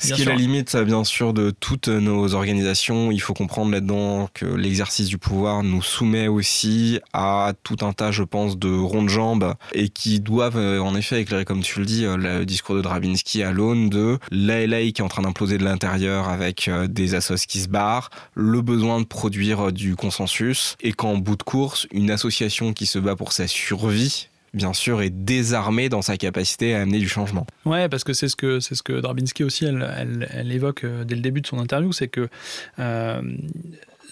Ce 0.00 0.14
qui 0.14 0.22
est 0.22 0.24
la 0.24 0.34
limite, 0.34 0.74
bien 0.76 1.04
sûr, 1.04 1.34
de 1.34 1.50
toutes 1.50 1.88
nos 1.88 2.34
organisations. 2.34 3.12
Il 3.12 3.20
faut 3.20 3.34
comprendre 3.34 3.70
là-dedans 3.70 4.28
que 4.32 4.46
l'exercice 4.46 5.08
du 5.08 5.18
pouvoir 5.18 5.62
nous 5.62 5.82
soumet 5.82 6.26
aussi 6.26 7.00
à 7.12 7.52
tout 7.62 7.76
un 7.82 7.92
tas, 7.92 8.10
je 8.10 8.22
pense, 8.22 8.58
de 8.58 8.72
ronds 8.72 9.02
de 9.02 9.08
jambes 9.08 9.54
et 9.74 9.90
qui 9.90 10.20
doivent, 10.20 10.56
euh, 10.56 10.80
en 10.80 10.94
effet, 10.94 11.20
éclairer, 11.20 11.44
comme 11.44 11.60
tu 11.60 11.80
le 11.80 11.86
dis, 11.86 12.04
euh, 12.06 12.16
le 12.16 12.46
discours 12.46 12.74
de 12.74 12.80
Drabinsky 12.80 13.42
à 13.42 13.52
l'aune 13.52 13.90
de 13.90 14.18
l'ALA 14.30 14.90
qui 14.90 15.02
est 15.02 15.02
en 15.02 15.08
train 15.08 15.22
d'imploser 15.22 15.58
de 15.58 15.64
l'intérieur 15.64 16.28
avec 16.28 16.68
euh, 16.68 16.86
des 16.86 17.14
assos 17.14 17.46
qui 17.46 17.60
se 17.60 17.68
barrent, 17.68 18.10
le 18.34 18.62
besoin 18.62 19.00
de 19.00 19.06
produire 19.06 19.70
du 19.72 19.96
consensus 19.96 20.76
et 20.80 20.92
qu'en 20.92 21.18
bout 21.18 21.36
de 21.36 21.42
course, 21.42 21.86
une 21.92 22.10
association 22.10 22.72
qui 22.72 22.86
se 22.86 22.98
bat 22.98 23.16
pour 23.16 23.32
sa 23.32 23.46
survie 23.46 24.29
bien 24.54 24.72
sûr, 24.72 25.02
est 25.02 25.10
désarmée 25.10 25.88
dans 25.88 26.02
sa 26.02 26.16
capacité 26.16 26.74
à 26.74 26.82
amener 26.82 26.98
du 26.98 27.08
changement. 27.08 27.46
Ouais, 27.64 27.88
parce 27.88 28.04
que 28.04 28.12
c'est 28.12 28.28
ce 28.28 28.36
que 28.36 28.60
c'est 28.60 28.74
ce 28.74 28.82
que 28.82 28.92
Drabinsky 28.92 29.44
aussi, 29.44 29.64
elle, 29.64 30.28
elle, 30.32 30.52
évoque 30.52 30.84
euh, 30.84 31.04
dès 31.04 31.14
le 31.14 31.20
début 31.20 31.40
de 31.40 31.46
son 31.46 31.58
interview, 31.58 31.92
c'est 31.92 32.08
que 32.08 32.28
euh, 32.78 33.22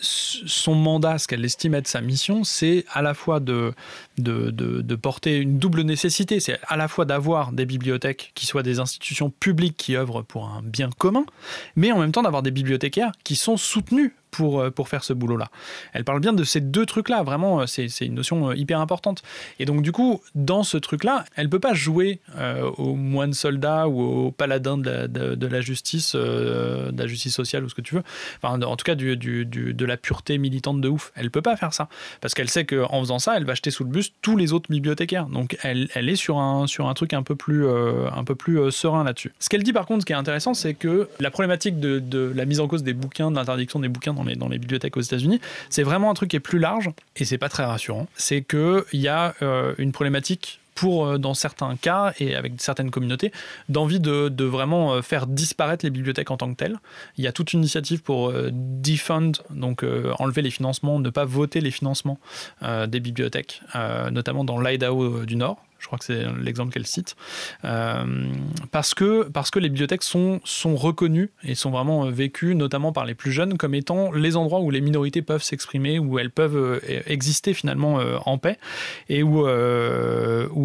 son 0.00 0.74
mandat, 0.74 1.18
ce 1.18 1.26
qu'elle 1.26 1.44
estime 1.44 1.74
être 1.74 1.88
sa 1.88 2.00
mission, 2.00 2.44
c'est 2.44 2.84
à 2.92 3.02
la 3.02 3.14
fois 3.14 3.40
de, 3.40 3.72
de, 4.18 4.50
de, 4.50 4.94
porter 4.94 5.38
une 5.38 5.58
double 5.58 5.82
nécessité, 5.82 6.40
c'est 6.40 6.58
à 6.66 6.76
la 6.76 6.88
fois 6.88 7.04
d'avoir 7.04 7.52
des 7.52 7.66
bibliothèques 7.66 8.32
qui 8.34 8.46
soient 8.46 8.62
des 8.62 8.78
institutions 8.78 9.30
publiques 9.30 9.76
qui 9.76 9.96
œuvrent 9.96 10.22
pour 10.22 10.48
un 10.48 10.62
bien 10.62 10.90
commun, 10.90 11.24
mais 11.76 11.92
en 11.92 11.98
même 11.98 12.12
temps 12.12 12.22
d'avoir 12.22 12.42
des 12.42 12.50
bibliothécaires 12.50 13.12
qui 13.24 13.36
sont 13.36 13.56
soutenus 13.56 14.12
pour, 14.30 14.60
euh, 14.60 14.70
pour 14.70 14.88
faire 14.88 15.04
ce 15.04 15.12
boulot-là. 15.12 15.50
Elle 15.92 16.04
parle 16.04 16.20
bien 16.20 16.32
de 16.32 16.44
ces 16.44 16.60
deux 16.60 16.86
trucs-là, 16.86 17.22
vraiment, 17.22 17.60
euh, 17.60 17.66
c'est 17.66 17.88
une 18.00 18.14
notion 18.14 18.50
euh, 18.50 18.56
hyper 18.56 18.80
importante. 18.80 19.22
Et 19.58 19.64
donc, 19.64 19.82
du 19.82 19.92
coup, 19.92 20.20
dans 20.34 20.62
ce 20.62 20.76
truc-là, 20.76 21.24
elle 21.36 21.46
ne 21.46 21.50
peut 21.50 21.60
pas 21.60 21.74
jouer 21.74 22.20
au 22.76 22.94
moine 22.94 23.32
soldat 23.32 23.88
ou 23.88 24.00
au 24.00 24.30
paladin 24.30 24.78
de 24.78 24.90
la, 24.90 25.08
de, 25.08 25.46
la 25.46 25.60
justice, 25.60 26.14
de 26.14 26.94
la 26.96 27.06
justice 27.06 27.34
sociale 27.34 27.64
ou 27.64 27.68
ce 27.68 27.74
que 27.74 27.80
tu 27.80 27.94
veux, 27.94 28.02
enfin, 28.42 28.60
en 28.60 28.76
tout 28.76 28.84
cas 28.84 28.94
du, 28.94 29.16
de 29.16 29.84
la 29.84 29.96
pureté 29.96 30.38
militante 30.38 30.80
de 30.80 30.88
ouf. 30.88 31.12
Elle 31.14 31.24
ne 31.24 31.30
peut 31.30 31.42
pas 31.42 31.56
faire 31.56 31.72
ça, 31.72 31.88
parce 32.20 32.34
qu'elle 32.34 32.48
sait 32.48 32.64
qu'en 32.64 33.00
faisant 33.00 33.18
ça, 33.18 33.36
elle 33.36 33.44
va 33.44 33.54
jeter 33.54 33.70
sous 33.70 33.84
le 33.84 33.90
bus 33.90 34.12
tous 34.22 34.36
les 34.36 34.52
autres 34.52 34.70
bibliothécaires. 34.70 35.26
Donc, 35.26 35.56
elle, 35.62 35.88
elle 35.94 36.08
est 36.08 36.16
sur 36.16 36.38
un, 36.38 36.66
sur 36.66 36.88
un 36.88 36.94
truc 36.94 37.12
un 37.12 37.22
peu 37.22 37.36
plus, 37.36 37.66
un 37.68 38.24
peu 38.24 38.34
plus 38.34 38.70
serein 38.70 39.04
là-dessus. 39.04 39.32
Ce 39.38 39.48
qu'elle 39.48 39.62
dit 39.62 39.72
par 39.72 39.86
contre, 39.86 40.02
ce 40.02 40.06
qui 40.06 40.12
est 40.12 40.16
intéressant, 40.16 40.54
c'est 40.54 40.74
que 40.74 41.08
la 41.20 41.30
problématique 41.30 41.80
de, 41.80 41.98
de 41.98 42.32
la 42.34 42.44
mise 42.44 42.60
en 42.60 42.68
cause 42.68 42.82
des 42.82 42.94
bouquins, 42.94 43.30
de 43.30 43.36
l'interdiction 43.36 43.80
des 43.80 43.88
bouquins 43.88 44.12
dans 44.18 44.24
les, 44.24 44.36
dans 44.36 44.48
les 44.48 44.58
bibliothèques 44.58 44.96
aux 44.96 45.00
États-Unis, 45.00 45.40
c'est 45.70 45.82
vraiment 45.82 46.10
un 46.10 46.14
truc 46.14 46.30
qui 46.30 46.36
est 46.36 46.40
plus 46.40 46.58
large 46.58 46.90
et 47.16 47.24
c'est 47.24 47.38
pas 47.38 47.48
très 47.48 47.64
rassurant. 47.64 48.06
C'est 48.14 48.42
qu'il 48.42 49.00
y 49.00 49.08
a 49.08 49.34
euh, 49.42 49.74
une 49.78 49.92
problématique 49.92 50.60
pour, 50.74 51.06
euh, 51.06 51.18
dans 51.18 51.34
certains 51.34 51.76
cas 51.76 52.12
et 52.18 52.34
avec 52.34 52.54
certaines 52.58 52.90
communautés, 52.90 53.32
d'envie 53.68 54.00
de, 54.00 54.44
vraiment 54.44 54.94
euh, 54.94 55.02
faire 55.02 55.26
disparaître 55.26 55.84
les 55.84 55.90
bibliothèques 55.90 56.30
en 56.30 56.36
tant 56.36 56.50
que 56.50 56.56
telles. 56.56 56.78
Il 57.16 57.24
y 57.24 57.26
a 57.26 57.32
toute 57.32 57.52
une 57.52 57.60
initiative 57.60 58.02
pour 58.02 58.32
defund, 58.52 59.38
donc 59.50 59.84
enlever 60.18 60.42
les 60.42 60.50
financements, 60.50 60.98
ne 60.98 61.10
pas 61.10 61.24
voter 61.24 61.60
les 61.60 61.70
financements 61.70 62.18
des 62.62 63.00
bibliothèques, 63.00 63.62
notamment 64.10 64.44
dans 64.44 64.60
l'Idaho 64.60 65.24
du 65.24 65.36
Nord 65.36 65.62
je 65.78 65.86
crois 65.86 65.98
que 65.98 66.04
c'est 66.04 66.26
l'exemple 66.42 66.72
qu'elle 66.72 66.86
cite, 66.86 67.16
euh, 67.64 68.26
parce, 68.72 68.94
que, 68.94 69.28
parce 69.28 69.50
que 69.50 69.58
les 69.58 69.68
bibliothèques 69.68 70.02
sont, 70.02 70.40
sont 70.44 70.76
reconnues 70.76 71.30
et 71.44 71.54
sont 71.54 71.70
vraiment 71.70 72.06
euh, 72.06 72.10
vécues, 72.10 72.54
notamment 72.54 72.92
par 72.92 73.06
les 73.06 73.14
plus 73.14 73.32
jeunes, 73.32 73.56
comme 73.56 73.74
étant 73.74 74.10
les 74.12 74.36
endroits 74.36 74.60
où 74.60 74.70
les 74.70 74.80
minorités 74.80 75.22
peuvent 75.22 75.42
s'exprimer, 75.42 75.98
où 75.98 76.18
elles 76.18 76.30
peuvent 76.30 76.56
euh, 76.56 76.80
exister 77.06 77.54
finalement 77.54 77.98
en 78.26 78.38
paix, 78.38 78.58
et 79.08 79.22
où, 79.22 79.40
où 79.40 79.46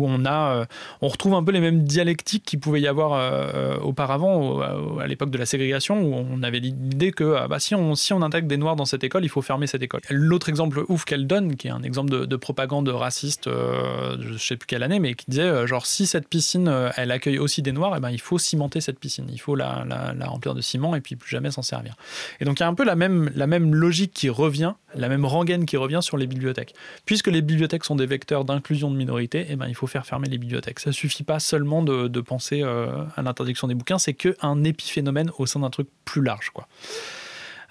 on, 0.07 0.25
a, 0.25 0.65
on 1.01 1.07
retrouve 1.07 1.33
un 1.35 1.43
peu 1.43 1.51
les 1.51 1.59
mêmes 1.59 1.83
dialectiques 1.83 2.43
qu'il 2.43 2.59
pouvait 2.59 2.81
y 2.81 2.87
avoir 2.87 3.83
auparavant, 3.83 4.61
à 4.99 5.07
l'époque 5.07 5.29
de 5.29 5.37
la 5.37 5.45
ségrégation, 5.45 6.01
où 6.01 6.13
on 6.13 6.43
avait 6.43 6.59
l'idée 6.59 7.11
que 7.11 7.35
ah 7.37 7.47
bah, 7.47 7.59
si, 7.59 7.75
on, 7.75 7.95
si 7.95 8.13
on 8.13 8.21
intègre 8.21 8.47
des 8.47 8.57
noirs 8.57 8.75
dans 8.75 8.85
cette 8.85 9.03
école, 9.03 9.23
il 9.23 9.29
faut 9.29 9.41
fermer 9.41 9.67
cette 9.67 9.83
école. 9.83 10.01
L'autre 10.09 10.49
exemple 10.49 10.83
ouf 10.87 11.05
qu'elle 11.05 11.27
donne, 11.27 11.55
qui 11.55 11.67
est 11.67 11.71
un 11.71 11.83
exemple 11.83 12.09
de, 12.11 12.25
de 12.25 12.35
propagande 12.35 12.89
raciste, 12.89 13.49
je 13.49 14.37
sais 14.37 14.57
plus 14.57 14.67
quelle 14.67 14.83
année, 14.83 14.99
mais 15.03 15.13
qui 15.13 15.25
disait 15.27 15.43
euh, 15.43 15.67
genre 15.67 15.85
si 15.85 16.07
cette 16.07 16.27
piscine 16.27 16.67
euh, 16.67 16.89
elle 16.95 17.11
accueille 17.11 17.37
aussi 17.37 17.61
des 17.61 17.73
noirs, 17.73 17.93
eh 17.97 17.99
ben 17.99 18.09
il 18.09 18.19
faut 18.19 18.39
cimenter 18.39 18.81
cette 18.81 18.99
piscine, 18.99 19.27
il 19.31 19.39
faut 19.39 19.55
la, 19.55 19.85
la, 19.85 20.25
remplir 20.25 20.55
de 20.55 20.61
ciment 20.61 20.95
et 20.95 21.01
puis 21.01 21.15
plus 21.15 21.29
jamais 21.29 21.51
s'en 21.51 21.61
servir. 21.61 21.95
Et 22.39 22.45
donc 22.45 22.59
il 22.59 22.61
y 22.61 22.63
a 22.63 22.67
un 22.67 22.73
peu 22.73 22.85
la 22.85 22.95
même, 22.95 23.29
la 23.35 23.45
même 23.45 23.75
logique 23.75 24.13
qui 24.13 24.29
revient, 24.29 24.73
la 24.95 25.09
même 25.09 25.25
rengaine 25.25 25.65
qui 25.65 25.77
revient 25.77 25.99
sur 26.01 26.17
les 26.17 26.25
bibliothèques. 26.25 26.73
Puisque 27.05 27.27
les 27.27 27.41
bibliothèques 27.41 27.83
sont 27.83 27.95
des 27.95 28.05
vecteurs 28.05 28.45
d'inclusion 28.45 28.89
de 28.89 28.95
minorités, 28.95 29.45
eh 29.49 29.55
ben 29.55 29.67
il 29.67 29.75
faut 29.75 29.87
faire 29.87 30.05
fermer 30.05 30.29
les 30.29 30.37
bibliothèques. 30.37 30.79
Ça 30.79 30.91
suffit 30.91 31.23
pas 31.23 31.39
seulement 31.39 31.83
de, 31.83 32.07
de 32.07 32.21
penser 32.21 32.61
euh, 32.63 33.03
à 33.15 33.21
l'interdiction 33.21 33.67
des 33.67 33.75
bouquins, 33.75 33.99
c'est 33.99 34.13
qu'un 34.13 34.63
épiphénomène 34.63 35.31
au 35.37 35.45
sein 35.45 35.59
d'un 35.59 35.69
truc 35.69 35.89
plus 36.05 36.21
large 36.21 36.49
quoi. 36.51 36.67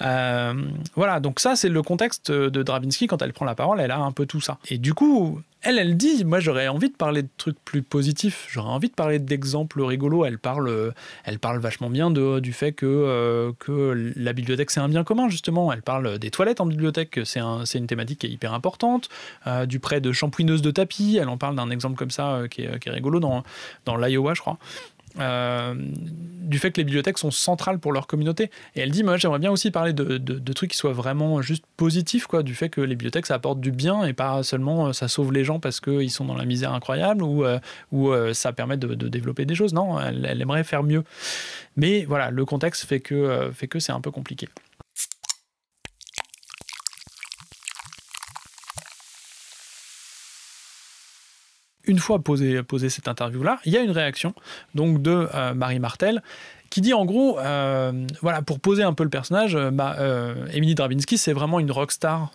Euh, 0.03 0.55
voilà, 0.95 1.21
donc 1.21 1.41
ça 1.41 1.57
c'est 1.57 1.69
le 1.69 1.83
contexte 1.83 2.31
de 2.31 2.63
Dravinsky 2.63 3.07
quand 3.07 3.23
elle 3.23 3.33
prend 3.33 3.45
la 3.45 3.55
parole, 3.55 3.81
elle 3.81 3.91
a 3.91 3.99
un 3.99 4.13
peu 4.13 4.27
tout 4.27 4.41
ça. 4.41 4.59
Et 4.69 4.79
du 4.79 4.95
coup, 4.95 5.41
elle, 5.63 5.79
elle 5.79 5.97
dit, 5.97 6.25
moi 6.25 6.41
j'aurais 6.41 6.67
envie 6.67 6.89
de 6.89 6.97
parler 6.97 7.23
de 7.23 7.29
trucs 7.37 7.59
plus 7.65 7.83
positifs, 7.83 8.49
j'aurais 8.51 8.71
envie 8.71 8.89
de 8.89 8.95
parler 8.95 9.19
d'exemples 9.21 9.81
rigolos. 9.81 10.25
Elle 10.25 10.39
parle, 10.39 10.93
elle 11.25 11.39
parle 11.39 11.59
vachement 11.61 11.89
bien 11.89 12.11
du 12.11 12.53
fait 12.53 12.73
que, 12.73 12.87
euh, 12.87 13.53
que 13.59 14.13
la 14.17 14.33
bibliothèque 14.33 14.71
c'est 14.71 14.81
un 14.81 14.89
bien 14.89 15.05
commun 15.05 15.29
justement. 15.29 15.73
Elle 15.73 15.83
parle 15.83 16.19
des 16.19 16.31
toilettes 16.31 16.61
en 16.61 16.67
bibliothèque, 16.67 17.21
c'est 17.25 17.41
un, 17.41 17.65
une 17.65 17.87
thématique 17.87 18.21
qui 18.21 18.27
est 18.27 18.31
hyper 18.31 18.55
importante. 18.55 19.09
Euh, 19.47 19.67
du 19.67 19.79
prêt 19.79 20.01
de 20.01 20.13
shampouineuse 20.13 20.63
de 20.63 20.71
tapis, 20.71 21.19
elle 21.21 21.29
en 21.29 21.39
parle 21.39 21.55
d'un 21.55 21.71
exemple 21.71 21.97
comme 21.97 22.11
ça 22.11 22.43
qui, 22.51 22.63
est, 22.63 22.79
qui, 22.81 22.89
est, 22.89 22.93
rigolo 22.93 23.21
dans, 23.21 23.45
dans 23.85 23.97
l'Iowa, 23.97 24.35
je 24.35 24.41
crois. 24.41 24.59
Euh, 25.19 25.75
du 25.75 26.59
fait 26.59 26.71
que 26.71 26.81
les 26.81 26.85
bibliothèques 26.85 27.19
sont 27.19 27.31
centrales 27.31 27.79
pour 27.79 27.93
leur 27.93 28.07
communauté. 28.07 28.51
Et 28.75 28.81
elle 28.81 28.91
dit, 28.91 29.03
moi 29.05 29.17
j'aimerais 29.17 29.39
bien 29.39 29.51
aussi 29.51 29.71
parler 29.71 29.93
de, 29.93 30.53
trucs 30.53 30.73
qui 30.73 30.77
soient 30.77 30.93
vraiment 30.93 31.41
juste 31.41 31.65
positifs, 31.77 32.27
quoi, 32.27 32.43
du 32.43 32.55
fait 32.55 32.69
que 32.69 32.81
les 32.81 32.95
bibliothèques 32.95 33.27
ça 33.27 33.35
apporte 33.35 33.61
du 33.61 33.73
bien 33.73 34.05
et 34.05 34.13
pas 34.13 34.43
seulement 34.43 34.89
euh, 34.89 34.93
ça 34.93 35.09
sauve 35.09 35.33
les 35.33 35.45
gens 35.45 35.61
parce 35.61 35.81
qu'ils 35.81 36.11
sont 36.11 36.25
dans 36.25 36.35
la 36.35 36.45
misère 36.45 36.73
incroyable 36.73 37.23
ou, 37.23 37.45
euh, 37.45 38.35
ça 38.35 38.53
permet 38.53 38.77
de, 38.77 38.95
développer 39.09 39.45
des 39.45 39.55
choses. 39.55 39.73
Non, 39.73 40.01
elle, 40.01 40.41
aimerait 40.41 40.65
faire 40.65 40.83
mieux. 40.83 41.05
Mais 41.77 42.05
voilà, 42.05 42.31
le 42.31 42.45
contexte 42.45 42.85
fait 42.85 43.01
que 43.01 43.51
c'est 43.79 43.93
un 43.93 44.01
peu 44.01 44.11
compliqué. 44.11 44.49
Une 51.93 51.99
fois 51.99 52.21
posé, 52.21 52.63
posé 52.63 52.89
cette 52.89 53.07
interview-là, 53.07 53.61
il 53.67 53.73
y 53.73 53.77
a 53.77 53.83
une 53.83 53.91
réaction 53.91 54.35
donc 54.75 55.03
de 55.03 55.29
euh, 55.35 55.53
Marie 55.53 55.79
Martel 55.79 56.23
qui 56.71 56.81
dit 56.81 56.95
en 56.95 57.05
gros, 57.05 57.39
euh, 57.39 58.07
voilà, 58.23 58.41
pour 58.41 58.59
poser 58.59 58.83
un 58.83 58.95
peu 58.95 59.05
le 59.05 59.11
personnage, 59.11 59.55
euh, 59.57 59.71
bah, 59.71 59.95
Emily 60.55 60.75
Drabinsky, 60.75 61.19
c'est 61.19 61.35
vraiment 61.35 61.61
une 61.61 61.71
rockstar 61.71 62.33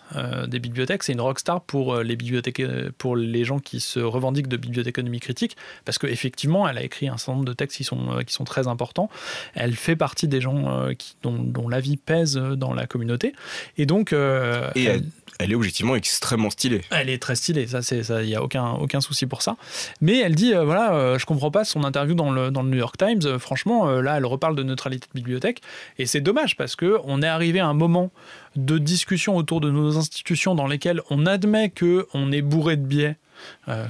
des 0.47 0.59
bibliothèques, 0.59 1.01
c'est 1.01 1.13
une 1.13 1.21
rockstar 1.21 1.61
pour 1.61 1.97
les 1.97 2.15
bibliothèques, 2.15 2.61
pour 2.99 3.15
les 3.15 3.43
gens 3.45 3.57
qui 3.57 3.79
se 3.79 3.99
revendiquent 3.99 4.47
de 4.47 4.57
bibliothéconomie 4.57 5.19
critique, 5.19 5.57
parce 5.85 5.97
qu'effectivement, 5.97 6.69
elle 6.69 6.77
a 6.77 6.83
écrit 6.83 7.07
un 7.07 7.17
certain 7.17 7.33
nombre 7.33 7.45
de 7.45 7.53
textes 7.53 7.77
qui 7.77 7.83
sont, 7.83 8.19
qui 8.27 8.31
sont 8.31 8.43
très 8.43 8.67
importants. 8.67 9.09
Elle 9.55 9.75
fait 9.75 9.95
partie 9.95 10.27
des 10.27 10.39
gens 10.39 10.87
qui, 10.99 11.15
dont, 11.23 11.33
dont 11.39 11.67
la 11.67 11.79
vie 11.79 11.97
pèse 11.97 12.35
dans 12.37 12.75
la 12.75 12.85
communauté, 12.85 13.33
et 13.79 13.87
donc. 13.87 14.13
Et 14.13 14.85
Elle 14.85 15.03
est 15.51 15.55
objectivement 15.55 15.95
extrêmement 15.95 16.49
stylée. 16.49 16.81
Elle 16.91 17.09
est 17.09 17.21
très 17.21 17.35
stylée, 17.35 17.67
ça, 17.67 17.81
c'est, 17.81 18.03
ça, 18.03 18.23
y 18.23 18.35
a 18.35 18.43
aucun, 18.43 18.71
aucun 18.71 19.01
souci 19.01 19.25
pour 19.25 19.41
ça. 19.41 19.55
Mais 20.01 20.17
elle 20.17 20.35
dit, 20.35 20.53
euh, 20.53 20.63
voilà, 20.63 20.93
euh, 20.93 21.19
je 21.19 21.25
comprends 21.25 21.51
pas 21.51 21.63
son 21.63 21.83
interview 21.83 22.15
dans 22.15 22.31
le, 22.31 22.51
dans 22.51 22.63
le 22.63 22.69
New 22.69 22.77
York 22.77 22.97
Times. 22.97 23.21
Euh, 23.25 23.39
franchement, 23.39 23.87
euh, 23.87 24.01
là, 24.01 24.17
elle 24.17 24.25
reparle 24.25 24.55
de 24.55 24.63
neutralité 24.63 25.07
de 25.13 25.19
bibliothèque, 25.19 25.61
et 25.97 26.05
c'est 26.05 26.21
dommage 26.21 26.55
parce 26.55 26.75
que 26.75 26.97
on 27.03 27.21
est 27.21 27.27
arrivé 27.27 27.59
à 27.59 27.67
un 27.67 27.73
moment 27.73 28.11
de 28.55 28.77
discussion 28.77 29.37
autour 29.37 29.61
de 29.61 29.69
nos 29.69 29.97
institutions 29.97 30.55
dans 30.55 30.67
lesquelles 30.67 31.01
on 31.09 31.25
admet 31.25 31.69
que 31.69 32.07
on 32.13 32.31
est 32.31 32.41
bourré 32.41 32.75
de 32.75 32.85
biais. 32.85 33.17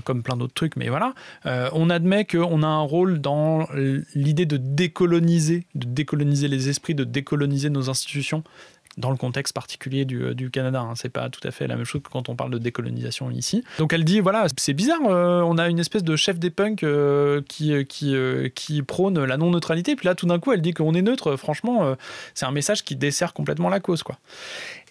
comme 0.04 0.24
plein 0.24 0.36
d'autres 0.36 0.54
trucs, 0.54 0.76
mais 0.76 0.90
voilà, 0.90 1.14
on 1.46 1.90
admet 1.90 2.26
qu'on 2.26 2.64
a 2.64 2.68
un 2.68 2.82
rôle 2.82 3.22
dans 3.22 3.66
l'idée 4.14 4.46
de 4.46 4.58
décoloniser, 4.58 5.66
de 5.74 5.88
décoloniser 5.88 6.50
les 6.50 6.68
esprits, 6.68 6.96
de 6.96 7.06
décoloniser 7.06 7.70
nos 7.70 7.90
institutions 7.90 8.44
dans 8.98 9.12
le 9.12 9.18
contexte 9.18 9.54
particulier 9.54 10.06
du, 10.06 10.24
euh, 10.24 10.34
du 10.34 10.50
Canada. 10.50 10.82
Hein. 10.82 10.94
C'est 10.96 11.10
pas 11.10 11.30
tout 11.30 11.46
à 11.48 11.52
fait 11.52 11.68
la 11.68 11.76
même 11.76 11.86
chose 11.86 12.02
que 12.02 12.10
quand 12.10 12.30
on 12.30 12.36
parle 12.36 12.52
de 12.52 12.58
décolonisation 12.58 13.32
ici. 13.32 13.64
Donc 13.78 13.94
elle 13.94 14.04
dit 14.04 14.20
voilà, 14.20 14.48
c'est 14.58 14.74
bizarre, 14.74 15.00
euh, 15.08 15.42
on 15.42 15.58
a 15.58 15.70
une 15.70 15.80
espèce 15.80 16.04
de 16.04 16.16
chef 16.16 16.40
des 16.40 16.50
punks 16.50 16.84
euh, 16.84 17.42
qui, 17.48 17.74
qui, 17.86 18.82
prône 18.82 19.24
la 19.24 19.38
non-neutralité, 19.38 19.96
puis 19.96 20.06
là 20.06 20.16
tout 20.16 20.28
d'un 20.28 20.40
coup 20.40 20.52
elle 20.52 20.62
dit 20.62 20.74
qu'on 20.74 20.94
est 20.94 21.02
neutre. 21.02 21.36
Franchement, 21.36 21.96
c'est 22.34 22.46
un 22.46 22.52
message 22.52 22.84
qui 22.84 22.96
dessert 22.96 23.34
complètement 23.34 23.70
la 23.70 23.80
cause, 23.80 24.04
quoi. 24.04 24.18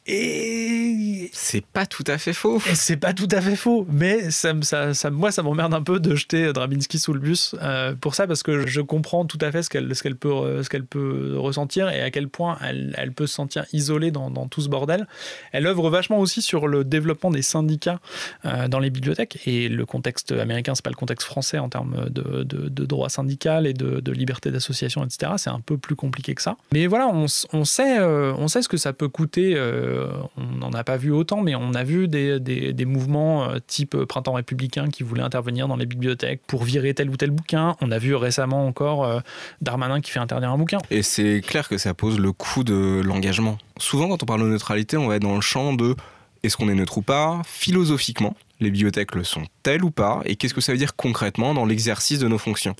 Et 0.09 1.31
C'est 1.33 1.65
pas 1.65 1.85
tout 1.87 2.05
à 2.07 2.17
fait 2.19 2.33
faux. 2.33 2.61
c'est 2.75 2.97
pas 2.97 3.13
tout 3.13 3.29
à 3.33 3.41
fait 3.41 3.57
faux, 3.57 3.87
mais 3.91 4.31
ça, 4.31 4.55
me- 4.55 4.63
ça, 4.63 4.95
ça- 4.95 5.11
moi, 5.11 5.33
ça 5.33 5.43
m'emmerde 5.43 5.75
un 5.75 5.83
peu 5.83 5.99
de 6.01 6.15
jeter 6.15 6.53
Drabinski 6.53 6.99
sous 6.99 7.13
le 7.13 7.19
bus 7.21 7.55
euh, 7.61 7.95
pour 7.95 8.15
ça, 8.15 8.27
parce 8.27 8.43
que 8.43 8.67
je 8.67 8.81
comprends 8.81 9.25
tout 9.25 9.39
à 9.41 9.51
fait 9.51 9.63
ce 9.63 9.71
qu'elle 9.71 9.93
qu'elle 9.95 10.17
peut, 10.17 10.31
euh, 10.33 10.63
qu'elle 10.63 10.85
peut 10.85 11.35
ressentir 11.39 11.89
et 11.89 12.03
à 12.03 12.11
quel 12.11 12.29
point 12.29 12.59
elle, 12.63 12.95
elle 12.99 13.13
peut 13.13 13.27
se 13.27 13.35
sentir 13.35 13.65
isolée 13.73 14.11
dans, 14.11 14.31
dans 14.31 14.47
tout 14.47 14.61
ce 14.61 14.69
bordel. 14.69 15.07
Elle 15.53 15.67
œuvre 15.67 15.91
vachement 15.91 16.19
aussi 16.19 16.43
sur 16.43 16.69
le 16.69 16.85
développement 16.85 17.31
des 17.31 17.43
syndicats 17.43 18.01
euh, 18.45 18.69
dans 18.69 18.79
les 18.79 18.91
bibliothèques, 18.91 19.39
et 19.47 19.69
le 19.69 19.87
contexte 19.87 20.33
américain, 20.33 20.75
c'est 20.75 20.85
pas 20.85 20.91
le 20.91 20.97
contexte 20.97 21.27
français 21.27 21.59
en 21.59 21.69
termes 21.69 22.09
de, 22.11 22.45
de, 22.45 22.69
de 22.69 22.85
droit 22.85 23.09
syndical 23.09 23.67
et 23.67 23.73
de, 23.75 24.01
de 24.01 24.13
liberté 24.13 24.51
d'association, 24.51 25.05
etc. 25.05 25.33
C'est 25.37 25.51
un 25.51 25.61
peu 25.61 25.79
plus 25.79 25.97
compliqué 25.97 26.35
que 26.35 26.43
ça. 26.43 26.57
Mais 26.73 26.87
voilà, 26.87 27.09
on, 27.09 27.27
sait, 27.65 27.99
euh, 27.99 28.33
on 28.39 28.49
sait 28.49 28.63
ce 28.63 28.69
que 28.69 28.77
ça 28.77 28.93
peut 28.93 29.09
coûter. 29.09 29.55
Euh, 29.97 30.13
on 30.37 30.57
n'en 30.59 30.73
a 30.73 30.85
pas 30.85 30.97
vu 30.97 31.11
autant, 31.11 31.43
mais 31.43 31.55
on 31.55 31.75
a 31.75 31.85
vu 31.85 32.09
des, 32.09 32.85
mouvements 32.85 33.51
euh, 33.51 33.59
type 33.67 33.97
Printemps 34.05 34.35
républicain 34.35 34.89
qui 34.89 35.03
voulaient 35.03 35.23
intervenir 35.23 35.69
dans 35.69 35.77
les 35.77 35.87
bibliothèques 35.87 36.41
pour 36.47 36.65
virer 36.65 36.95
tel 36.95 37.11
ou 37.11 37.17
tel 37.17 37.31
bouquin. 37.31 37.77
On 37.81 37.91
a 37.91 37.99
vu 37.99 38.15
récemment 38.15 38.67
encore 38.67 39.05
euh, 39.05 39.21
Darmanin 39.61 40.01
qui 40.01 40.11
fait 40.11 40.21
interdire 40.21 40.51
un 40.51 40.59
bouquin. 40.59 40.79
Et 40.91 41.03
c'est 41.03 41.41
clair 41.47 41.69
que 41.69 41.79
ça 41.79 41.95
pose 41.95 42.19
le 42.19 42.33
coût 42.33 42.65
de 42.65 43.01
l'engagement. 43.05 43.59
Souvent, 43.79 44.09
quand 44.09 44.23
on 44.23 44.27
parle 44.27 44.43
de 44.43 44.49
neutralité, 44.49 44.97
on 44.97 45.09
va 45.09 45.17
être 45.17 45.23
dans 45.23 45.35
le 45.35 45.41
champ 45.41 45.73
de 45.73 45.97
est-ce 46.43 46.57
qu'on 46.57 46.69
est 46.69 46.75
neutre 46.75 46.99
ou 46.99 47.03
pas? 47.03 47.43
Philosophiquement, 47.45 48.37
les 48.61 48.71
bibliothèques 48.71 49.15
le 49.15 49.25
sont-elles 49.25 49.83
ou 49.83 49.91
pas 49.91 50.23
Et 50.25 50.37
qu'est-ce 50.37 50.55
que 50.55 50.61
ça 50.61 50.73
veut 50.73 50.79
dire 50.79 50.95
concrètement 50.95 51.55
dans 51.55 51.65
l'exercice 51.65 52.19
de 52.19 52.29
nos 52.29 52.39
fonctions? 52.39 52.77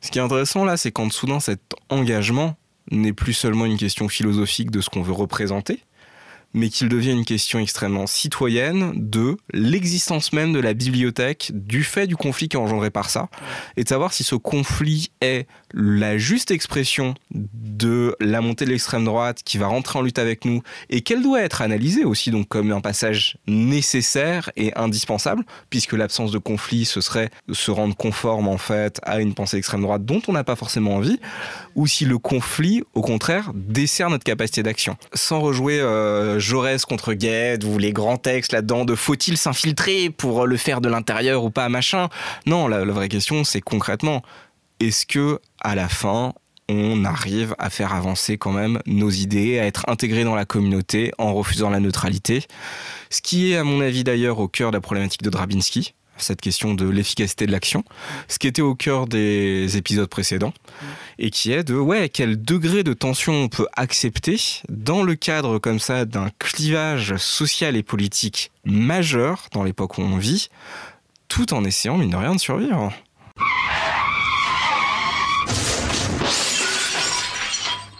Ce 0.00 0.10
qui 0.10 0.18
est 0.18 0.22
intéressant 0.22 0.64
là, 0.64 0.76
c'est 0.76 0.90
quand 0.90 1.10
soudain 1.12 1.40
cet 1.40 1.60
engagement 1.88 2.56
n'est 2.90 3.12
plus 3.12 3.32
seulement 3.32 3.64
une 3.64 3.76
question 3.76 4.08
philosophique 4.08 4.70
de 4.70 4.80
ce 4.80 4.90
qu'on 4.90 5.02
veut 5.02 5.12
représenter, 5.12 5.80
mais 6.56 6.70
qu'il 6.70 6.88
devient 6.88 7.12
une 7.12 7.24
question 7.24 7.60
extrêmement 7.60 8.06
citoyenne 8.06 8.92
de 8.96 9.36
l'existence 9.52 10.32
même 10.32 10.52
de 10.52 10.58
la 10.58 10.74
bibliothèque, 10.74 11.52
du 11.54 11.84
fait 11.84 12.06
du 12.06 12.16
conflit 12.16 12.48
qui 12.48 12.56
est 12.56 12.60
engendré 12.60 12.90
par 12.90 13.10
ça, 13.10 13.28
et 13.76 13.84
de 13.84 13.88
savoir 13.88 14.12
si 14.12 14.24
ce 14.24 14.34
conflit 14.34 15.10
est 15.20 15.46
la 15.74 16.16
juste 16.16 16.50
expression 16.50 17.14
de 17.30 18.16
la 18.20 18.40
montée 18.40 18.64
de 18.64 18.70
l'extrême 18.70 19.04
droite 19.04 19.42
qui 19.44 19.58
va 19.58 19.66
rentrer 19.66 19.98
en 19.98 20.02
lutte 20.02 20.18
avec 20.18 20.46
nous, 20.46 20.62
et 20.88 21.02
qu'elle 21.02 21.22
doit 21.22 21.42
être 21.42 21.60
analysée 21.60 22.04
aussi 22.04 22.30
donc 22.30 22.48
comme 22.48 22.72
un 22.72 22.80
passage 22.80 23.36
nécessaire 23.46 24.50
et 24.56 24.72
indispensable, 24.76 25.44
puisque 25.68 25.92
l'absence 25.92 26.32
de 26.32 26.38
conflit, 26.38 26.86
ce 26.86 27.02
serait 27.02 27.30
se 27.52 27.70
rendre 27.70 27.94
conforme 27.94 28.48
en 28.48 28.58
fait 28.58 28.98
à 29.02 29.20
une 29.20 29.34
pensée 29.34 29.58
extrême 29.58 29.82
droite 29.82 30.06
dont 30.06 30.22
on 30.26 30.32
n'a 30.32 30.44
pas 30.44 30.56
forcément 30.56 30.96
envie, 30.96 31.20
ou 31.74 31.86
si 31.86 32.06
le 32.06 32.16
conflit, 32.16 32.82
au 32.94 33.02
contraire, 33.02 33.52
dessert 33.54 34.08
notre 34.08 34.24
capacité 34.24 34.62
d'action. 34.62 34.96
Sans 35.12 35.40
rejouer 35.40 35.78
euh, 35.80 36.40
Jaurès 36.46 36.84
contre 36.84 37.12
Gued 37.12 37.64
ou 37.64 37.76
les 37.76 37.92
grands 37.92 38.18
textes 38.18 38.52
là-dedans 38.52 38.84
de 38.84 38.94
faut-il 38.94 39.36
s'infiltrer 39.36 40.10
pour 40.10 40.46
le 40.46 40.56
faire 40.56 40.80
de 40.80 40.88
l'intérieur 40.88 41.42
ou 41.42 41.50
pas, 41.50 41.68
machin? 41.68 42.08
Non, 42.46 42.68
la, 42.68 42.84
la 42.84 42.92
vraie 42.92 43.08
question, 43.08 43.42
c'est 43.42 43.60
concrètement, 43.60 44.22
est-ce 44.78 45.06
que 45.06 45.40
à 45.60 45.74
la 45.74 45.88
fin, 45.88 46.34
on 46.68 47.04
arrive 47.04 47.56
à 47.58 47.68
faire 47.68 47.92
avancer 47.92 48.38
quand 48.38 48.52
même 48.52 48.80
nos 48.86 49.10
idées, 49.10 49.58
à 49.58 49.66
être 49.66 49.88
intégrés 49.88 50.22
dans 50.22 50.36
la 50.36 50.44
communauté 50.44 51.10
en 51.18 51.34
refusant 51.34 51.68
la 51.68 51.80
neutralité? 51.80 52.44
Ce 53.10 53.20
qui 53.20 53.50
est, 53.50 53.56
à 53.56 53.64
mon 53.64 53.80
avis 53.80 54.04
d'ailleurs, 54.04 54.38
au 54.38 54.46
cœur 54.46 54.70
de 54.70 54.76
la 54.76 54.80
problématique 54.80 55.22
de 55.22 55.30
Drabinski, 55.30 55.94
cette 56.18 56.40
question 56.40 56.74
de 56.74 56.88
l'efficacité 56.88 57.46
de 57.46 57.52
l'action, 57.52 57.84
ce 58.28 58.38
qui 58.38 58.46
était 58.46 58.62
au 58.62 58.74
cœur 58.74 59.06
des 59.06 59.76
épisodes 59.76 60.08
précédents, 60.08 60.52
et 61.18 61.30
qui 61.30 61.52
est 61.52 61.64
de, 61.64 61.74
ouais, 61.74 62.08
quel 62.08 62.42
degré 62.42 62.82
de 62.82 62.92
tension 62.92 63.32
on 63.34 63.48
peut 63.48 63.66
accepter 63.76 64.40
dans 64.68 65.02
le 65.02 65.14
cadre 65.14 65.58
comme 65.58 65.78
ça 65.78 66.04
d'un 66.04 66.30
clivage 66.38 67.16
social 67.16 67.76
et 67.76 67.82
politique 67.82 68.50
majeur 68.64 69.48
dans 69.52 69.64
l'époque 69.64 69.98
où 69.98 70.02
on 70.02 70.16
vit, 70.16 70.48
tout 71.28 71.54
en 71.54 71.64
essayant, 71.64 71.98
mine 71.98 72.10
de 72.10 72.16
rien, 72.16 72.34
de 72.34 72.40
survivre. 72.40 72.92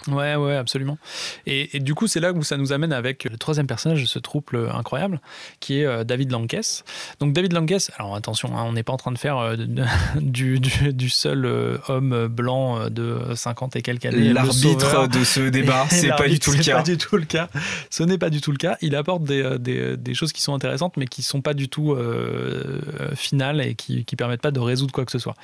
Ouais, 0.08 0.36
ouais, 0.36 0.56
absolument. 0.56 0.98
Et, 1.46 1.76
et 1.76 1.80
du 1.80 1.94
coup, 1.94 2.06
c'est 2.06 2.20
là 2.20 2.32
où 2.32 2.42
ça 2.42 2.56
nous 2.56 2.72
amène 2.72 2.92
avec 2.92 3.24
le 3.24 3.36
troisième 3.36 3.66
personnage 3.66 4.00
de 4.02 4.06
ce 4.06 4.18
trouble 4.18 4.70
incroyable, 4.72 5.20
qui 5.60 5.80
est 5.80 5.84
euh, 5.84 6.04
David 6.04 6.30
Lankes. 6.30 6.84
Donc 7.20 7.32
David 7.32 7.52
Lankes, 7.52 7.90
alors 7.98 8.14
attention, 8.14 8.56
hein, 8.56 8.64
on 8.66 8.72
n'est 8.72 8.82
pas 8.82 8.92
en 8.92 8.96
train 8.98 9.12
de 9.12 9.18
faire 9.18 9.38
euh, 9.38 9.56
de- 9.56 9.84
du, 10.20 10.60
du- 10.60 10.92
du 10.92 11.10
seul 11.10 11.44
euh, 11.44 11.78
homme 11.88 12.28
blanc 12.28 12.78
euh, 12.80 12.88
de 12.88 13.34
50 13.34 13.76
et 13.76 13.82
quelques 13.82 14.06
années. 14.06 14.32
L'arbitre 14.32 15.08
de 15.08 15.24
ce 15.24 15.40
débat, 15.48 15.86
c'est 15.90 16.08
pas 16.08 16.28
du 16.28 16.38
tout 16.38 16.52
le 16.52 16.58
C'est 16.58 16.70
cas. 16.70 16.76
pas 16.76 16.82
du 16.82 16.96
tout 16.98 17.16
le 17.16 17.24
cas. 17.24 17.48
Ce 17.90 18.02
n'est 18.02 18.18
pas 18.18 18.30
du 18.30 18.40
tout 18.40 18.52
le 18.52 18.58
cas. 18.58 18.76
Il 18.82 18.94
apporte 18.94 19.24
des, 19.24 19.42
euh, 19.42 19.58
des, 19.58 19.96
des 19.96 20.14
choses 20.14 20.32
qui 20.32 20.42
sont 20.42 20.54
intéressantes, 20.54 20.96
mais 20.96 21.06
qui 21.06 21.22
sont 21.22 21.40
pas 21.42 21.54
du 21.54 21.68
tout 21.68 21.92
euh, 21.92 22.80
euh, 23.00 23.14
finales 23.16 23.60
et 23.60 23.74
qui, 23.74 24.04
qui 24.04 24.14
permettent 24.16 24.40
pas 24.42 24.50
de 24.52 24.60
résoudre 24.60 24.92
quoi 24.92 25.04
que 25.04 25.12
ce 25.12 25.18
soit. 25.18 25.34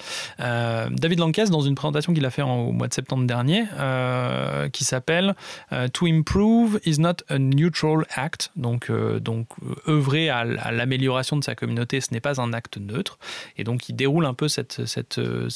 Euh, 0.40 0.88
David 0.90 1.18
Lankes, 1.18 1.40
dans 1.50 1.60
une 1.62 1.74
présentation 1.74 2.12
qu'il 2.14 2.24
a 2.24 2.30
fait 2.30 2.42
en- 2.42 2.60
au 2.60 2.72
mois 2.72 2.88
de 2.88 2.94
septembre 2.94 3.26
dernier, 3.26 3.64
euh, 3.78 4.51
qui 4.72 4.84
s'appelle 4.84 5.34
euh, 5.72 5.88
To 5.88 6.06
improve 6.06 6.80
is 6.84 6.98
not 6.98 7.16
a 7.28 7.38
neutral 7.38 8.04
act. 8.14 8.50
Donc, 8.56 8.90
euh, 8.90 9.20
donc 9.20 9.46
euh, 9.62 9.90
œuvrer 9.90 10.30
à, 10.30 10.44
l'amélioration 10.44 11.36
de 11.36 11.44
sa 11.44 11.54
communauté, 11.54 12.00
ce 12.00 12.12
n'est 12.12 12.20
pas 12.20 12.40
un 12.40 12.52
acte 12.52 12.78
neutre. 12.78 13.18
Et 13.56 13.64
donc, 13.64 13.88
il 13.88 13.96
déroule 13.96 14.26
un 14.26 14.34
peu 14.34 14.48
cette, 14.48 14.80
euh, 15.18 15.48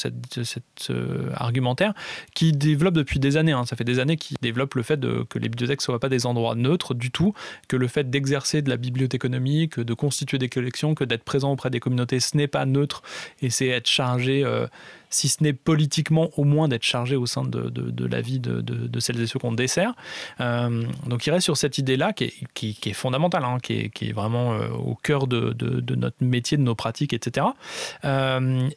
euh, 0.90 1.30
argumentaire 1.34 1.94
qui 2.34 2.52
développe 2.52 2.94
depuis 2.94 3.18
des 3.18 3.36
années. 3.36 3.52
hein. 3.52 3.64
Ça 3.66 3.76
fait 3.76 3.84
des 3.84 3.98
années 3.98 4.16
qu'il 4.16 4.36
développe 4.40 4.74
le 4.74 4.82
fait 4.82 5.00
que 5.28 5.38
les 5.38 5.48
bibliothèques 5.48 5.80
ne 5.80 5.84
soient 5.84 6.00
pas 6.00 6.08
des 6.08 6.26
endroits 6.26 6.54
neutres 6.54 6.94
du 6.94 7.10
tout, 7.10 7.34
que 7.68 7.76
le 7.76 7.88
fait 7.88 8.10
d'exercer 8.10 8.62
de 8.62 8.70
la 8.70 8.76
bibliothéconomie, 8.76 9.68
que 9.68 9.80
de 9.80 9.94
constituer 9.94 10.38
des 10.38 10.48
collections, 10.48 10.94
que 10.94 11.04
d'être 11.04 11.24
présent 11.24 11.52
auprès 11.52 11.70
des 11.70 11.80
communautés, 11.80 12.20
ce 12.20 12.36
n'est 12.36 12.48
pas 12.48 12.66
neutre 12.66 13.02
et 13.40 13.50
c'est 13.50 13.68
être 13.68 13.88
chargé, 13.88 14.44
euh, 14.44 14.66
si 15.10 15.28
ce 15.28 15.42
n'est 15.42 15.52
politiquement, 15.52 16.30
au 16.36 16.44
moins 16.44 16.68
d'être 16.68 16.82
chargé 16.82 17.16
au 17.16 17.26
sein 17.26 17.42
de, 17.44 17.70
de- 17.70 18.06
la 18.06 18.20
vie 18.20 18.38
de, 18.40 18.60
de- 18.60 19.00
celles 19.00 19.20
et 19.20 19.26
ceux 19.26 19.38
qu'on 19.38 19.52
dessert. 19.52 19.94
Euh, 20.40 20.84
donc 21.06 21.26
il 21.26 21.30
reste 21.30 21.44
sur 21.44 21.56
cette 21.56 21.78
idée-là 21.78 22.12
qui 22.12 22.24
est, 22.24 22.34
qui, 22.54 22.78
est 22.86 22.92
fondamentale, 22.92 23.44
hein, 23.44 23.58
qui, 23.62 23.74
est, 23.74 23.88
qui 23.90 24.08
est 24.08 24.12
vraiment 24.12 24.52
euh, 24.54 24.68
au 24.70 24.94
cœur 24.94 25.26
de, 25.26 25.54
notre 25.94 26.16
métier, 26.20 26.56
de 26.56 26.62
nos 26.62 26.74
pratiques, 26.74 27.12
etc. 27.12 27.46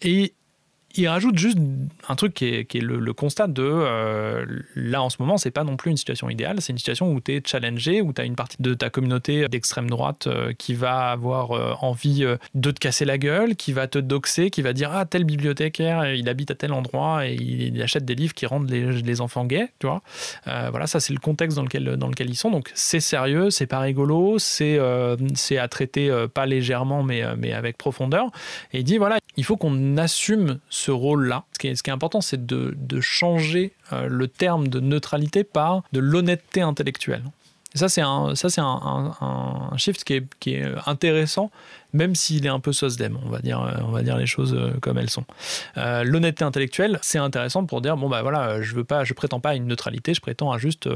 Et 0.02 0.34
il 0.96 1.08
rajoute 1.08 1.38
juste 1.38 1.58
un 2.08 2.16
truc 2.16 2.34
qui 2.34 2.46
est, 2.48 2.74
le, 2.76 3.14
constat 3.14 3.48
de 3.48 3.64
euh, 3.64 4.46
là 4.76 5.04
en 5.04 5.10
ce 5.10 5.18
moment, 5.20 5.38
c'est 5.38 5.52
pas 5.52 5.64
non 5.64 5.78
plus 5.78 5.92
une 5.92 5.98
situation 5.98 6.30
idéale, 6.30 6.62
c'est 6.62 6.72
une 6.72 6.78
situation 6.78 7.12
où 7.12 7.22
tu 7.22 7.36
es 7.36 7.42
challengé, 7.46 8.02
où 8.02 8.14
tu 8.14 8.22
as 8.22 8.26
une 8.26 8.36
partie 8.36 8.58
de 8.60 8.74
ta 8.74 8.90
communauté 8.90 9.48
d'extrême 9.48 9.90
droite 9.90 10.28
euh, 10.28 10.54
qui 10.58 10.74
va 10.74 11.12
avoir 11.12 11.52
euh, 11.52 11.74
envie 11.82 12.26
de 12.56 12.72
te 12.72 12.80
casser 12.80 13.06
la 13.06 13.18
gueule, 13.18 13.56
qui 13.56 13.72
va 13.72 13.88
te 13.88 14.00
doxer, 14.00 14.50
qui 14.50 14.62
va 14.62 14.74
dire 14.74 14.92
ah 14.94 15.06
tel 15.06 15.26
bibliothécaire, 15.26 16.14
il 16.14 16.28
habite 16.28 16.52
à 16.52 16.56
tel 16.56 16.74
endroit 16.74 17.28
et 17.28 17.34
il, 17.34 17.80
achète 17.82 18.06
des 18.06 18.16
livres 18.16 18.34
qui 18.34 18.46
rendent 18.46 18.70
les, 18.70 19.22
enfants 19.22 19.46
gays, 19.46 19.70
tu 19.80 19.88
vois. 19.88 20.02
Voilà, 20.46 20.88
ça 20.88 21.00
c'est 21.00 21.14
le 21.14 21.20
contexte 21.20 21.56
dans 21.56 21.64
lequel, 21.64 21.98
dans 21.98 22.08
lequel 22.08 22.30
ils 22.30 22.36
sont. 22.36 22.52
Donc 22.52 22.72
c'est 22.74 23.00
sérieux, 23.00 23.50
c'est 23.50 23.68
pas 23.68 23.80
rigolo, 23.80 24.38
c'est 24.40 24.80
à 24.80 25.68
traiter 25.68 26.12
pas 26.34 26.46
légèrement 26.46 27.04
mais, 27.04 27.24
mais 27.38 27.54
avec 27.54 27.78
profondeur. 27.78 28.28
Et 28.74 28.80
il 28.80 28.84
dit 28.84 28.98
voilà, 28.98 29.20
il 29.38 29.44
faut 29.44 29.58
qu'on 29.58 29.98
assume 29.98 30.60
ce 30.70 30.79
rôle-là. 30.88 31.44
Ce 31.54 31.68
est, 31.68 31.76
ce 31.76 31.84
qui 31.84 31.90
est 31.90 31.94
important, 31.94 32.22
c'est 32.22 32.46
de, 32.46 32.74
de 32.78 33.02
changer 33.02 33.74
euh, 33.92 34.08
le 34.08 34.28
terme 34.28 34.68
de 34.68 34.80
neutralité 34.80 35.44
par 35.44 35.84
de 35.92 36.00
l'honnêteté 36.00 36.62
intellectuelle. 36.62 37.24
Ça, 37.76 37.88
c'est 37.88 38.02
un, 38.02 38.34
ça, 38.36 38.50
c'est 38.50 38.62
un, 38.62 39.14
un, 39.22 39.78
shift 39.78 40.04
qui 40.04 40.14
est, 40.14 40.24
qui 40.40 40.56
est 40.56 40.66
intéressant, 40.88 41.52
même 41.94 42.16
s'il 42.16 42.48
est 42.48 42.50
un 42.50 42.60
peu 42.60 42.74
SOSDEM, 42.74 43.20
on 43.24 43.30
va 43.30 43.40
dire, 43.40 43.60
on 43.88 43.92
va 43.92 44.02
dire 44.02 44.18
les 44.18 44.26
choses 44.26 44.56
euh, 44.56 44.72
comme 44.82 44.98
elles 44.98 45.10
sont. 45.10 45.26
Euh, 45.78 46.04
l'honnêteté 46.04 46.44
intellectuelle, 46.44 46.98
c'est 47.04 47.20
intéressant 47.20 47.66
pour 47.66 47.82
dire 47.82 47.96
bon 47.96 48.10
bah 48.10 48.24
voilà, 48.24 48.60
je 48.62 48.74
veux 48.74 48.84
pas, 48.84 49.04
je 49.04 49.14
prétends 49.14 49.40
pas 49.40 49.52
à 49.52 49.56
une 49.56 49.68
neutralité, 49.68 50.16
je 50.16 50.22
prétends 50.22 50.52
à 50.52 50.58
juste 50.58 50.88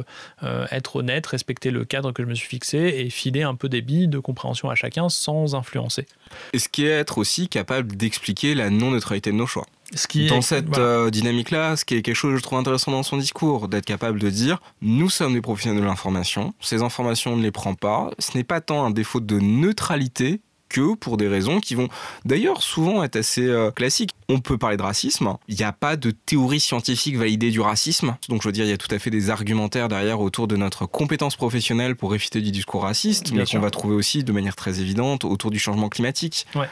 euh, 0.43 0.65
être 0.71 0.95
honnête, 0.95 1.27
respecter 1.27 1.69
le 1.69 1.85
cadre 1.85 2.11
que 2.11 2.23
je 2.23 2.27
me 2.27 2.33
suis 2.33 2.47
fixé 2.47 2.77
et 2.77 3.09
filer 3.11 3.43
un 3.43 3.53
peu 3.53 3.69
des 3.69 3.81
billes 3.81 4.07
de 4.07 4.19
compréhension 4.19 4.71
à 4.71 4.75
chacun 4.75 5.09
sans 5.09 5.53
influencer. 5.53 6.07
Et 6.53 6.59
ce 6.59 6.69
qui 6.69 6.85
est 6.85 6.89
être 6.89 7.19
aussi 7.19 7.49
capable 7.49 7.95
d'expliquer 7.95 8.55
la 8.55 8.71
non-neutralité 8.71 9.31
de 9.31 9.35
nos 9.35 9.47
choix? 9.47 9.67
Ce 9.95 10.07
qui 10.07 10.27
dans 10.27 10.37
est- 10.37 10.41
cette 10.41 10.67
voilà. 10.67 10.83
euh, 10.83 11.09
dynamique-là, 11.09 11.75
ce 11.75 11.85
qui 11.85 11.95
est 11.95 12.01
quelque 12.01 12.15
chose 12.15 12.31
que 12.33 12.37
je 12.37 12.43
trouve 12.43 12.59
intéressant 12.59 12.91
dans 12.91 13.03
son 13.03 13.17
discours, 13.17 13.67
d'être 13.67 13.85
capable 13.85 14.19
de 14.19 14.29
dire 14.29 14.61
nous 14.81 15.09
sommes 15.09 15.33
des 15.33 15.41
professionnels 15.41 15.79
de 15.81 15.85
l'information, 15.85 16.53
ces 16.61 16.81
informations 16.81 17.33
on 17.33 17.37
ne 17.37 17.43
les 17.43 17.51
prend 17.51 17.73
pas, 17.75 18.09
ce 18.19 18.37
n'est 18.37 18.43
pas 18.43 18.61
tant 18.61 18.85
un 18.85 18.91
défaut 18.91 19.19
de 19.19 19.39
neutralité 19.39 20.41
que 20.69 20.95
pour 20.95 21.17
des 21.17 21.27
raisons 21.27 21.59
qui 21.59 21.75
vont 21.75 21.87
d'ailleurs 22.25 22.63
souvent 22.63 23.03
être 23.03 23.15
assez 23.15 23.45
euh, 23.45 23.69
classiques. 23.69 24.09
On 24.27 24.39
peut 24.39 24.57
parler 24.57 24.75
de 24.77 24.81
racisme, 24.81 25.35
il 25.47 25.55
n'y 25.55 25.63
a 25.63 25.71
pas 25.71 25.95
de 25.97 26.09
théorie 26.09 26.59
scientifique 26.59 27.15
validée 27.15 27.51
du 27.51 27.59
racisme, 27.61 28.15
donc 28.27 28.41
je 28.41 28.47
veux 28.47 28.51
dire 28.51 28.65
il 28.65 28.69
y 28.71 28.73
a 28.73 28.77
tout 28.77 28.87
à 28.89 28.97
fait 28.97 29.11
des 29.11 29.29
argumentaires 29.29 29.87
derrière 29.87 30.19
autour 30.19 30.47
de 30.47 30.55
notre 30.55 30.87
compétence 30.87 31.35
professionnelle 31.35 31.95
pour 31.95 32.11
réfuter 32.11 32.41
du 32.41 32.49
discours 32.51 32.81
raciste, 32.83 33.29
Bien 33.31 33.41
mais 33.41 33.45
qu'on 33.45 33.59
va 33.59 33.69
trouver 33.69 33.93
aussi 33.93 34.23
de 34.23 34.31
manière 34.31 34.55
très 34.55 34.79
évidente 34.79 35.25
autour 35.25 35.51
du 35.51 35.59
changement 35.59 35.89
climatique. 35.89 36.47
Ouais. 36.55 36.67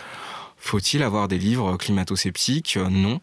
Faut-il 0.63 1.03
avoir 1.03 1.27
des 1.27 1.37
livres 1.37 1.75
climato-sceptiques 1.77 2.77
Euh, 2.77 2.87
Non. 2.89 3.19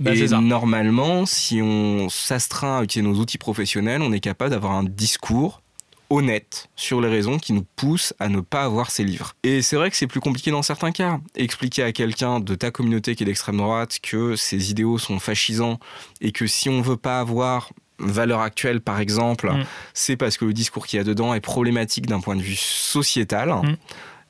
Bah, 0.00 0.12
et 0.14 0.26
normalement, 0.28 1.24
si 1.24 1.60
on 1.62 2.08
s'astreint 2.08 2.78
à 2.78 2.82
utiliser 2.82 3.08
nos 3.08 3.16
outils 3.18 3.38
professionnels, 3.38 4.02
on 4.02 4.12
est 4.12 4.18
capable 4.20 4.50
d'avoir 4.50 4.72
un 4.72 4.82
discours 4.84 5.62
honnête 6.10 6.68
sur 6.76 7.00
les 7.00 7.08
raisons 7.08 7.38
qui 7.38 7.52
nous 7.52 7.64
poussent 7.76 8.12
à 8.18 8.28
ne 8.28 8.40
pas 8.40 8.64
avoir 8.64 8.90
ces 8.90 9.04
livres. 9.04 9.34
Et 9.44 9.62
c'est 9.62 9.76
vrai 9.76 9.90
que 9.90 9.96
c'est 9.96 10.06
plus 10.08 10.20
compliqué 10.20 10.50
dans 10.50 10.62
certains 10.62 10.90
cas. 10.92 11.20
Expliquer 11.36 11.84
à 11.84 11.92
quelqu'un 11.92 12.40
de 12.40 12.54
ta 12.56 12.70
communauté 12.72 13.14
qui 13.14 13.22
est 13.22 13.26
d'extrême 13.26 13.56
droite 13.56 13.98
que 14.02 14.34
ses 14.36 14.70
idéaux 14.70 14.98
sont 14.98 15.18
fascisants 15.20 15.78
et 16.20 16.32
que 16.32 16.46
si 16.46 16.68
on 16.68 16.82
veut 16.82 16.96
pas 16.96 17.20
avoir 17.20 17.70
valeur 18.00 18.40
actuelle 18.40 18.80
par 18.80 18.98
exemple, 19.00 19.48
Mm. 19.52 19.64
c'est 19.94 20.16
parce 20.16 20.36
que 20.36 20.44
le 20.44 20.52
discours 20.52 20.86
qu'il 20.88 20.96
y 20.96 21.00
a 21.00 21.04
dedans 21.04 21.32
est 21.34 21.40
problématique 21.40 22.06
d'un 22.06 22.20
point 22.20 22.34
de 22.36 22.42
vue 22.42 22.56
sociétal. 22.56 23.50
Mm. 23.50 23.76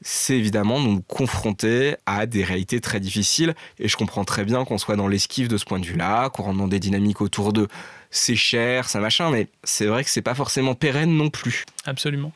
C'est 0.06 0.36
évidemment 0.36 0.80
nous 0.80 1.00
confronter 1.00 1.96
à 2.04 2.26
des 2.26 2.44
réalités 2.44 2.80
très 2.80 3.00
difficiles 3.00 3.54
et 3.78 3.88
je 3.88 3.96
comprends 3.96 4.24
très 4.24 4.44
bien 4.44 4.66
qu'on 4.66 4.76
soit 4.76 4.96
dans 4.96 5.08
l'esquive 5.08 5.48
de 5.48 5.56
ce 5.56 5.64
point 5.64 5.80
de 5.80 5.86
vue-là, 5.86 6.28
qu'on 6.28 6.52
dans 6.52 6.68
des 6.68 6.78
dynamiques 6.78 7.22
autour 7.22 7.54
de 7.54 7.68
c'est 8.10 8.36
cher, 8.36 8.88
ça 8.88 9.00
machin, 9.00 9.30
mais 9.30 9.48
c'est 9.64 9.86
vrai 9.86 10.04
que 10.04 10.10
c'est 10.10 10.22
pas 10.22 10.34
forcément 10.34 10.74
pérenne 10.74 11.16
non 11.16 11.30
plus. 11.30 11.64
Absolument. 11.84 12.32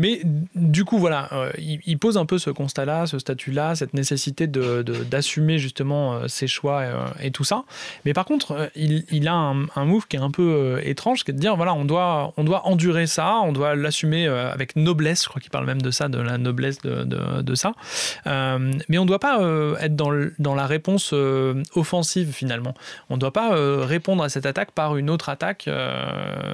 Mais 0.00 0.22
du 0.54 0.84
coup, 0.84 0.98
voilà, 0.98 1.28
euh, 1.32 1.52
il, 1.58 1.98
pose 1.98 2.16
un 2.16 2.24
peu 2.24 2.38
ce 2.38 2.48
constat-là, 2.48 3.06
ce 3.06 3.18
statut-là, 3.18 3.74
cette 3.74 3.92
nécessité 3.92 4.46
de- 4.46 4.82
de- 4.82 5.04
d'assumer 5.04 5.58
justement 5.58 6.14
euh, 6.14 6.26
ses 6.26 6.46
choix 6.46 6.80
euh, 6.80 7.04
et 7.20 7.30
tout 7.30 7.44
ça. 7.44 7.64
Mais 8.06 8.14
par 8.14 8.24
contre, 8.24 8.70
il, 8.74 9.28
a 9.28 9.34
un, 9.34 9.66
un 9.76 9.84
move 9.84 10.06
qui 10.08 10.16
est 10.16 10.20
un 10.20 10.30
peu 10.30 10.80
étrange, 10.82 11.22
qui 11.22 11.30
est 11.30 11.34
de 11.34 11.38
dire 11.38 11.54
voilà, 11.54 11.74
on 11.74 11.84
doit, 11.84 12.32
on 12.38 12.44
doit 12.44 12.66
endurer 12.66 13.06
ça, 13.06 13.34
on 13.44 13.52
doit 13.52 13.76
l'assumer 13.76 14.26
avec 14.26 14.74
noblesse. 14.74 15.22
Je 15.24 15.28
crois 15.28 15.40
qu'il 15.42 15.50
parle 15.50 15.66
même 15.66 15.82
de 15.82 15.90
ça, 15.90 16.08
de 16.08 16.18
la 16.18 16.38
noblesse 16.38 16.78
de, 16.80 17.04
de- 17.04 17.42
de 17.42 17.54
ça. 17.54 17.72
Mais 18.26 18.96
on 18.98 19.02
ne 19.02 19.06
doit 19.08 19.18
pas 19.20 19.38
être 19.80 19.94
dans, 19.96 20.10
dans 20.38 20.54
la 20.54 20.66
réponse 20.66 21.12
offensive 21.74 22.32
finalement. 22.32 22.72
On 23.10 23.14
ne 23.16 23.20
doit 23.20 23.32
pas 23.32 23.50
répondre 23.84 24.24
à 24.24 24.30
cette 24.30 24.46
attaque 24.46 24.70
par 24.72 24.96
une 24.96 25.10
autre 25.10 25.28
attaque, 25.28 25.68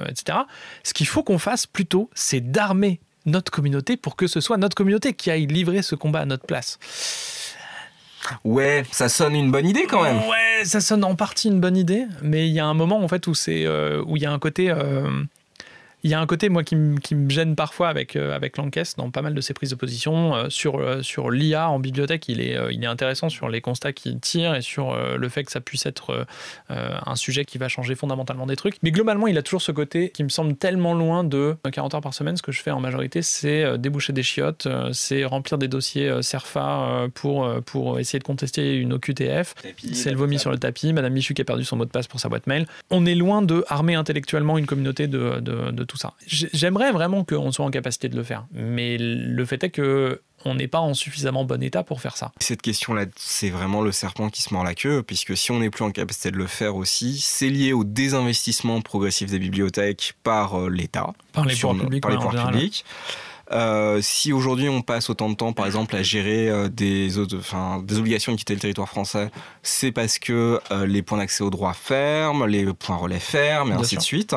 etc. 0.09 0.39
Ce 0.83 0.93
qu'il 0.93 1.07
faut 1.07 1.23
qu'on 1.23 1.39
fasse 1.39 1.65
plutôt, 1.65 2.09
c'est 2.13 2.41
d'armer 2.41 2.99
notre 3.27 3.51
communauté 3.51 3.97
pour 3.97 4.15
que 4.15 4.25
ce 4.25 4.41
soit 4.41 4.57
notre 4.57 4.75
communauté 4.75 5.13
qui 5.13 5.29
aille 5.29 5.45
livrer 5.45 5.83
ce 5.83 5.93
combat 5.93 6.21
à 6.21 6.25
notre 6.25 6.45
place. 6.45 6.79
Ouais, 8.43 8.83
ça 8.91 9.09
sonne 9.09 9.35
une 9.35 9.51
bonne 9.51 9.67
idée 9.67 9.85
quand 9.87 10.03
même. 10.03 10.17
Ouais, 10.27 10.65
ça 10.65 10.81
sonne 10.81 11.03
en 11.03 11.15
partie 11.15 11.49
une 11.49 11.59
bonne 11.59 11.77
idée, 11.77 12.05
mais 12.21 12.47
il 12.47 12.53
y 12.53 12.59
a 12.59 12.65
un 12.65 12.73
moment 12.73 13.03
en 13.03 13.07
fait 13.07 13.27
où 13.27 13.35
c'est 13.35 13.65
euh, 13.65 14.03
où 14.05 14.17
il 14.17 14.23
y 14.23 14.25
a 14.25 14.31
un 14.31 14.39
côté 14.39 14.69
euh, 14.69 15.09
il 16.03 16.11
y 16.11 16.13
a 16.13 16.19
un 16.19 16.25
côté 16.25 16.49
moi 16.49 16.63
qui, 16.63 16.75
me- 16.75 17.29
gêne 17.29 17.55
parfois 17.55 17.89
avec 17.89 18.15
euh, 18.15 18.35
avec 18.35 18.57
l'encaisse 18.57 18.95
dans 18.95 19.09
pas 19.09 19.21
mal 19.21 19.33
de 19.33 19.41
ses 19.41 19.53
prises 19.53 19.71
de 19.71 19.75
position 19.75 20.35
euh, 20.35 20.49
sur 20.49 20.79
euh, 20.79 21.01
sur 21.01 21.31
l'IA 21.31 21.69
en 21.69 21.79
bibliothèque, 21.79 22.29
il 22.29 22.39
est 22.41 22.55
euh, 22.55 22.71
il 22.71 22.83
est 22.83 22.87
intéressant 22.87 23.29
sur 23.29 23.49
les 23.49 23.61
constats 23.61 23.93
qu'il 23.93 24.19
tire 24.19 24.55
et 24.55 24.61
sur 24.61 24.95
le 24.95 25.29
fait 25.29 25.43
que 25.43 25.51
ça 25.51 25.61
puisse 25.61 25.85
être 25.85 26.25
un 26.69 27.15
sujet 27.15 27.45
qui 27.45 27.57
va 27.57 27.67
changer 27.67 27.95
fondamentalement 27.95 28.45
des 28.45 28.55
trucs. 28.55 28.77
Mais 28.83 28.91
globalement, 28.91 29.27
il 29.27 29.37
a 29.37 29.41
toujours 29.41 29.61
ce 29.61 29.71
côté 29.71 30.09
qui 30.09 30.23
me 30.23 30.29
semble 30.29 30.55
tellement 30.55 30.93
loin 30.93 31.23
de 31.23 31.55
40 31.71 31.95
heures 31.95 32.01
par 32.01 32.13
semaine. 32.13 32.37
Ce 32.37 32.41
que 32.41 32.51
je 32.51 32.61
fais 32.61 32.71
en 32.71 32.79
majorité, 32.79 33.21
c'est 33.21 33.77
déboucher 33.77 34.13
des 34.13 34.23
chiottes, 34.23 34.67
c'est 34.93 35.25
remplir 35.25 35.57
des 35.57 35.67
dossiers 35.67 36.21
CERFA 36.21 37.07
pour, 37.13 37.49
pour 37.65 37.99
essayer 37.99 38.19
de 38.19 38.23
contester 38.23 38.75
une 38.75 38.93
OQTF. 38.93 39.55
C'est 39.93 40.11
le 40.11 40.17
vomi 40.17 40.39
sur 40.39 40.51
le 40.51 40.57
tapis, 40.57 40.93
Madame 40.93 41.13
Michu 41.13 41.33
qui 41.33 41.41
a 41.41 41.45
perdu 41.45 41.63
son 41.65 41.75
mot 41.77 41.85
de 41.85 41.89
passe 41.91 42.07
pour 42.07 42.19
sa 42.19 42.29
boîte 42.29 42.47
mail. 42.47 42.67
On 42.89 43.05
est 43.05 43.15
loin 43.15 43.41
de 43.41 43.63
armer 43.67 43.95
intellectuellement 43.95 44.57
une 44.57 44.65
communauté 44.65 45.07
de, 45.07 45.39
de, 45.39 45.71
de 45.71 45.83
tout 45.87 45.97
ça. 45.97 46.13
J'aimerais 46.27 46.91
vraiment 46.91 47.23
qu'on 47.23 47.51
soit 47.51 47.65
en 47.65 47.71
capacité 47.71 48.09
de 48.09 48.15
le 48.15 48.23
faire, 48.23 48.45
mais 48.51 48.97
le 48.99 49.45
fait 49.45 49.63
est 49.63 49.69
que 49.71 50.21
on 50.45 50.53
n'est 50.53 50.67
pas 50.67 50.79
en 50.79 50.93
suffisamment 50.93 51.43
bon 51.45 51.61
état 51.63 51.83
pour 51.83 51.99
faire 51.99 52.15
ça. 52.15 52.31
Cette 52.39 52.61
question-là, 52.61 53.05
c'est 53.15 53.49
vraiment 53.49 53.81
le 53.81 53.91
serpent 53.91 54.29
qui 54.29 54.43
se 54.43 54.53
mord 54.53 54.63
la 54.63 54.75
queue, 54.75 55.01
puisque 55.01 55.35
si 55.35 55.51
on 55.51 55.59
n'est 55.59 55.71
plus 55.71 55.83
en 55.83 55.89
capacité 55.91 56.29
de 56.29 56.37
le 56.37 56.45
faire 56.45 56.75
aussi, 56.75 57.19
c'est 57.19 57.49
lié 57.49 57.73
au 57.73 57.83
désinvestissement 57.83 58.79
progressif 58.81 59.31
des 59.31 59.39
bibliothèques 59.39 60.13
par 60.23 60.59
euh, 60.59 60.69
l'État. 60.69 61.13
Par 61.33 61.45
les 61.45 61.55
pouvoirs 61.55 61.77
publics, 61.77 62.01
par 62.03 62.11
les 62.11 62.17
ouais, 62.17 62.23
en 62.23 62.25
pouvoirs 62.27 62.45
général. 62.45 62.53
publics. 62.53 62.85
Euh, 63.51 63.99
si 64.01 64.33
aujourd'hui 64.33 64.67
on 64.67 64.81
passe 64.81 65.09
autant 65.09 65.29
de 65.29 65.35
temps, 65.35 65.53
par 65.53 65.65
exemple, 65.65 65.95
à 65.95 66.03
gérer 66.03 66.49
euh, 66.49 66.67
des, 66.67 67.17
autres- 67.17 67.37
enfin, 67.37 67.81
des 67.81 67.97
obligations 67.97 68.33
de 68.33 68.37
quitter 68.37 68.53
le 68.53 68.59
territoire 68.59 68.89
français, 68.89 69.31
c'est 69.63 69.93
parce 69.93 70.19
que 70.19 70.59
euh, 70.71 70.85
les 70.85 71.01
points 71.01 71.17
d'accès 71.19 71.43
aux 71.45 71.49
droits 71.49 71.73
ferment, 71.73 72.45
les 72.45 72.65
points 72.73 72.97
relais 72.97 73.19
ferment, 73.21 73.71
et 73.71 73.75
Bien 73.75 73.79
ainsi 73.81 73.91
sûr. 73.91 73.99
de 73.99 74.03
suite. 74.03 74.35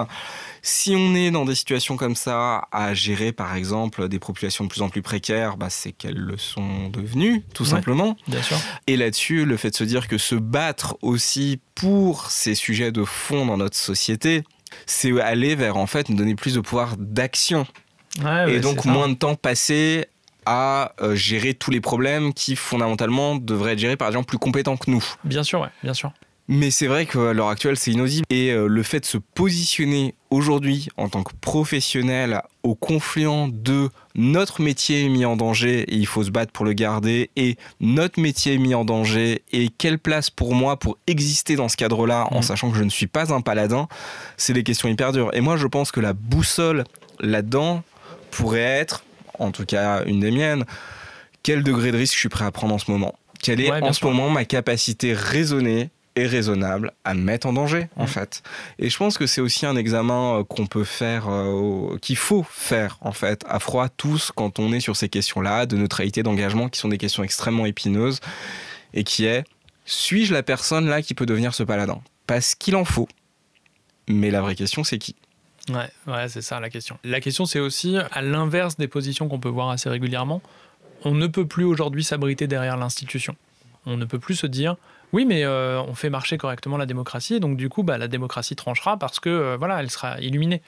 Si 0.62 0.94
on 0.96 1.14
est 1.14 1.30
dans 1.30 1.44
des 1.44 1.54
situations 1.54 1.96
comme 1.96 2.14
ça, 2.14 2.68
à 2.72 2.92
gérer 2.94 3.32
par 3.32 3.54
exemple 3.54 4.08
des 4.08 4.18
populations 4.18 4.64
de 4.64 4.68
plus 4.68 4.82
en 4.82 4.88
plus 4.90 5.02
précaires, 5.02 5.56
bah, 5.56 5.70
c'est 5.70 5.92
qu'elles 5.92 6.18
le 6.18 6.36
sont 6.36 6.88
devenues, 6.88 7.42
tout 7.54 7.62
Ouais. 7.64 7.70
simplement. 7.70 8.16
Bien 8.28 8.42
sûr. 8.42 8.58
Et 8.86 8.96
là-dessus, 8.96 9.44
le 9.46 9.56
fait 9.56 9.70
de 9.70 9.76
se 9.76 9.84
dire 9.84 10.06
que 10.08 10.18
se 10.18 10.34
battre 10.34 10.96
aussi 11.02 11.60
pour 11.74 12.30
ces 12.30 12.54
sujets 12.54 12.92
de 12.92 13.04
fond 13.04 13.46
dans 13.46 13.56
notre 13.56 13.76
société, 13.76 14.44
c'est 14.86 15.18
aller 15.20 15.54
vers 15.54 15.76
en 15.76 15.86
fait 15.86 16.08
nous 16.10 16.16
donner 16.16 16.34
plus 16.34 16.54
de 16.54 16.60
pouvoir 16.60 16.96
d'action 16.98 17.66
Ouais, 18.24 18.42
et 18.50 18.54
ouais, 18.54 18.60
donc 18.60 18.82
ça. 18.82 18.90
moins 18.90 19.08
de 19.08 19.14
temps 19.14 19.36
passé 19.36 20.06
à 20.44 20.94
euh, 21.00 21.14
gérer 21.14 21.54
tous 21.54 21.70
les 21.70 21.80
problèmes 21.80 22.34
qui 22.34 22.56
fondamentalement 22.56 23.36
devraient 23.36 23.72
être 23.74 23.78
gérés 23.78 23.96
par 23.96 24.08
des 24.08 24.14
gens 24.14 24.24
plus 24.24 24.38
compétents 24.38 24.76
que 24.76 24.90
nous. 24.90 25.04
Bien 25.22 25.44
sûr, 25.44 25.60
ouais, 25.60 25.68
bien 25.84 25.94
sûr. 25.94 26.12
Mais 26.52 26.72
c'est 26.72 26.88
vrai 26.88 27.06
qu'à 27.06 27.32
l'heure 27.32 27.48
actuelle, 27.48 27.76
c'est 27.76 27.92
inaudible. 27.92 28.26
Et 28.28 28.50
euh, 28.50 28.66
le 28.66 28.82
fait 28.82 28.98
de 28.98 29.04
se 29.04 29.18
positionner 29.18 30.16
aujourd'hui 30.30 30.88
en 30.96 31.08
tant 31.08 31.22
que 31.22 31.32
professionnel 31.40 32.42
au 32.64 32.74
confluent 32.74 33.48
de 33.52 33.88
notre 34.16 34.60
métier 34.60 35.04
est 35.04 35.08
mis 35.08 35.24
en 35.24 35.36
danger 35.36 35.82
et 35.82 35.94
il 35.94 36.06
faut 36.06 36.24
se 36.24 36.30
battre 36.30 36.50
pour 36.50 36.64
le 36.64 36.72
garder 36.72 37.30
et 37.36 37.56
notre 37.78 38.18
métier 38.20 38.54
est 38.54 38.58
mis 38.58 38.74
en 38.74 38.84
danger 38.84 39.42
et 39.52 39.68
quelle 39.68 40.00
place 40.00 40.28
pour 40.28 40.52
moi 40.54 40.76
pour 40.76 40.98
exister 41.06 41.54
dans 41.54 41.68
ce 41.68 41.76
cadre-là 41.76 42.26
en 42.32 42.40
Mm. 42.40 42.42
sachant 42.42 42.70
que 42.72 42.76
je 42.76 42.82
ne 42.82 42.90
suis 42.90 43.06
pas 43.06 43.32
un 43.32 43.42
paladin, 43.42 43.86
c'est 44.36 44.52
des 44.52 44.64
questions 44.64 44.88
hyper 44.88 45.12
dures. 45.12 45.30
Et 45.34 45.40
moi, 45.40 45.56
je 45.56 45.68
pense 45.68 45.92
que 45.92 46.00
la 46.00 46.14
boussole 46.14 46.82
là-dedans 47.20 47.84
pourrait 48.32 48.58
être, 48.60 49.04
en 49.38 49.52
tout 49.52 49.64
cas 49.66 50.02
une 50.04 50.18
des 50.18 50.32
miennes, 50.32 50.64
quel 51.44 51.62
degré 51.62 51.92
de 51.92 51.96
risque 51.96 52.14
je 52.14 52.18
suis 52.20 52.28
prêt 52.28 52.44
à 52.44 52.50
prendre 52.50 52.74
en 52.74 52.78
ce 52.78 52.90
moment? 52.90 53.14
Quelle 53.40 53.60
est 53.60 53.70
Ouais, 53.70 53.80
en 53.82 53.92
ce 53.92 54.04
moment 54.04 54.30
ma 54.30 54.44
capacité 54.44 55.12
raisonnée 55.14 55.90
et 56.16 56.26
raisonnable 56.26 56.92
à 57.04 57.14
me 57.14 57.22
mettre 57.22 57.46
en 57.46 57.52
danger 57.52 57.88
en 57.96 58.02
Mhm. 58.02 58.08
fait. 58.08 58.42
Et 58.78 58.90
je 58.90 58.96
pense 58.96 59.16
que 59.16 59.26
c'est 59.26 59.40
aussi 59.40 59.64
un 59.66 59.76
examen 59.76 60.40
euh, 60.40 60.44
qu'on 60.44 60.66
peut 60.66 60.84
faire, 60.84 61.28
euh, 61.30 61.96
qu'il 62.02 62.16
faut 62.16 62.44
faire 62.48 62.98
en 63.00 63.12
fait, 63.12 63.44
à 63.48 63.58
froid 63.60 63.88
tous 63.88 64.32
quand 64.34 64.58
on 64.58 64.72
est 64.72 64.80
sur 64.80 64.96
ces 64.96 65.08
questions-là 65.08 65.66
de 65.66 65.76
neutralité, 65.76 66.22
d'engagement, 66.22 66.68
qui 66.68 66.80
sont 66.80 66.88
des 66.88 66.98
questions 66.98 67.22
extrêmement 67.22 67.64
épineuses 67.66 68.20
et 68.92 69.04
qui 69.04 69.24
est 69.26 69.44
suis-je 69.84 70.32
la 70.32 70.42
personne 70.42 70.86
là 70.88 71.00
qui 71.02 71.14
peut 71.14 71.26
devenir 71.26 71.54
ce 71.54 71.62
paladin? 71.62 72.00
Parce 72.26 72.54
qu'il 72.54 72.76
en 72.76 72.84
faut. 72.84 73.08
Mais 74.08 74.30
la 74.30 74.40
vraie 74.40 74.56
question 74.56 74.84
c'est 74.84 74.98
qui? 74.98 75.14
Ouais, 75.68 75.88
ouais, 76.06 76.28
c'est 76.28 76.42
ça 76.42 76.58
la 76.58 76.70
question. 76.70 76.98
La 77.04 77.20
question, 77.20 77.44
c'est 77.46 77.60
aussi, 77.60 77.96
à 78.10 78.22
l'inverse 78.22 78.76
des 78.76 78.88
positions 78.88 79.28
qu'on 79.28 79.38
peut 79.38 79.48
voir 79.50 79.68
assez 79.70 79.88
régulièrement, 79.88 80.42
on 81.04 81.14
ne 81.14 81.26
peut 81.28 81.46
plus 81.46 81.64
aujourd'hui 81.64 82.02
s'abriter 82.02 82.46
derrière 82.48 82.76
l'institution. 82.76 83.36
On 83.86 83.96
ne 83.96 84.04
peut 84.04 84.18
plus 84.18 84.34
se 84.34 84.46
dire, 84.46 84.76
oui, 85.12 85.24
mais 85.24 85.44
euh, 85.44 85.80
on 85.82 85.94
fait 85.94 86.10
marcher 86.10 86.38
correctement 86.38 86.76
la 86.76 86.86
démocratie, 86.86 87.34
et 87.34 87.40
donc 87.40 87.56
du 87.56 87.68
coup, 87.68 87.82
bah, 87.82 87.98
la 87.98 88.08
démocratie 88.08 88.56
tranchera 88.56 88.96
parce 88.96 89.20
que 89.20 89.28
euh, 89.28 89.56
voilà, 89.58 89.80
elle 89.80 89.90
sera 89.90 90.20
illuminée. 90.20 90.62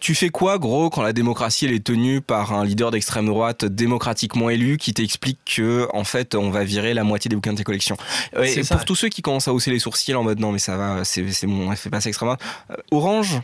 Tu 0.00 0.14
fais 0.14 0.28
quoi, 0.30 0.58
gros, 0.58 0.90
quand 0.90 1.02
la 1.02 1.12
démocratie 1.12 1.66
elle 1.66 1.72
est 1.72 1.84
tenue 1.84 2.20
par 2.20 2.52
un 2.52 2.64
leader 2.64 2.90
d'extrême 2.90 3.26
droite 3.26 3.64
démocratiquement 3.64 4.50
élu 4.50 4.76
qui 4.76 4.92
t'explique 4.92 5.38
que, 5.44 5.88
en 5.92 6.04
fait, 6.04 6.34
on 6.34 6.50
va 6.50 6.64
virer 6.64 6.94
la 6.94 7.04
moitié 7.04 7.28
des 7.28 7.36
bouquins 7.36 7.52
de 7.52 7.58
tes 7.58 7.64
collections? 7.64 7.96
Euh, 8.36 8.42
Et 8.42 8.62
ça. 8.62 8.76
pour 8.76 8.84
tous 8.84 8.96
ceux 8.96 9.08
qui 9.08 9.22
commencent 9.22 9.48
à 9.48 9.52
hausser 9.52 9.70
les 9.70 9.78
sourcils 9.78 10.14
en 10.14 10.24
mode 10.24 10.40
non, 10.40 10.52
mais 10.52 10.58
ça 10.58 10.76
va, 10.76 11.04
c'est 11.04 11.22
bon, 11.46 11.70
elle 11.70 11.76
fait 11.76 11.90
pas 11.90 12.00
ça 12.00 12.08
extrêmement. 12.08 12.36
Orange 12.90 13.40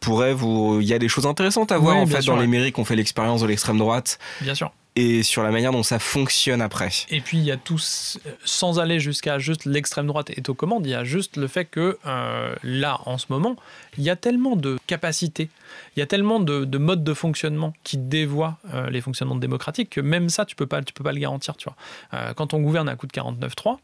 pourrait 0.00 0.34
vous. 0.34 0.78
Il 0.80 0.86
y 0.86 0.94
a 0.94 0.98
des 0.98 1.08
choses 1.08 1.26
intéressantes 1.26 1.70
à 1.72 1.78
voir 1.78 1.96
en 1.96 2.06
fait 2.06 2.22
sûr, 2.22 2.32
dans 2.32 2.38
ouais. 2.38 2.46
les 2.46 2.50
mairies 2.50 2.72
qui 2.72 2.80
ont 2.80 2.84
fait 2.84 2.96
l'expérience 2.96 3.42
de 3.42 3.46
l'extrême 3.46 3.78
droite 3.78 4.18
Bien 4.40 4.54
sûr. 4.54 4.72
Et 4.96 5.22
sur 5.22 5.42
la 5.42 5.50
manière 5.50 5.72
dont 5.72 5.82
ça 5.82 5.98
fonctionne 5.98 6.62
après. 6.62 6.90
Et 7.10 7.20
puis 7.20 7.36
il 7.38 7.44
y 7.44 7.52
a 7.52 7.56
tous, 7.56 8.18
sans 8.44 8.80
aller 8.80 8.98
jusqu'à 8.98 9.38
juste 9.38 9.66
l'extrême 9.66 10.06
droite 10.06 10.30
est 10.30 10.48
aux 10.48 10.54
commandes, 10.54 10.86
il 10.86 10.90
y 10.90 10.94
a 10.94 11.04
juste 11.04 11.36
le 11.36 11.46
fait 11.46 11.66
que 11.66 11.98
euh, 12.06 12.54
là, 12.62 13.00
en 13.04 13.18
ce 13.18 13.26
moment, 13.28 13.56
il 13.98 14.04
y 14.04 14.10
a 14.10 14.16
tellement 14.16 14.56
de 14.56 14.78
capacités, 14.86 15.50
il 15.96 16.00
y 16.00 16.02
a 16.02 16.06
tellement 16.06 16.40
de, 16.40 16.64
de 16.64 16.78
modes 16.78 17.04
de 17.04 17.14
fonctionnement 17.14 17.74
qui 17.84 17.98
dévoient 17.98 18.56
euh, 18.72 18.88
les 18.90 19.00
fonctionnements 19.02 19.36
démocratiques 19.36 19.90
que 19.90 20.00
même 20.00 20.30
ça, 20.30 20.44
tu 20.46 20.56
peux 20.56 20.66
pas, 20.66 20.80
peux 20.82 21.04
pas 21.04 21.12
le 21.12 21.20
garantir. 21.20 21.56
Tu 21.56 21.68
vois. 21.68 21.76
Euh, 22.14 22.34
quand 22.34 22.54
on 22.54 22.60
gouverne 22.60 22.88
à 22.88 22.96
coup 22.96 23.06
de 23.06 23.12
49-3, 23.12 23.78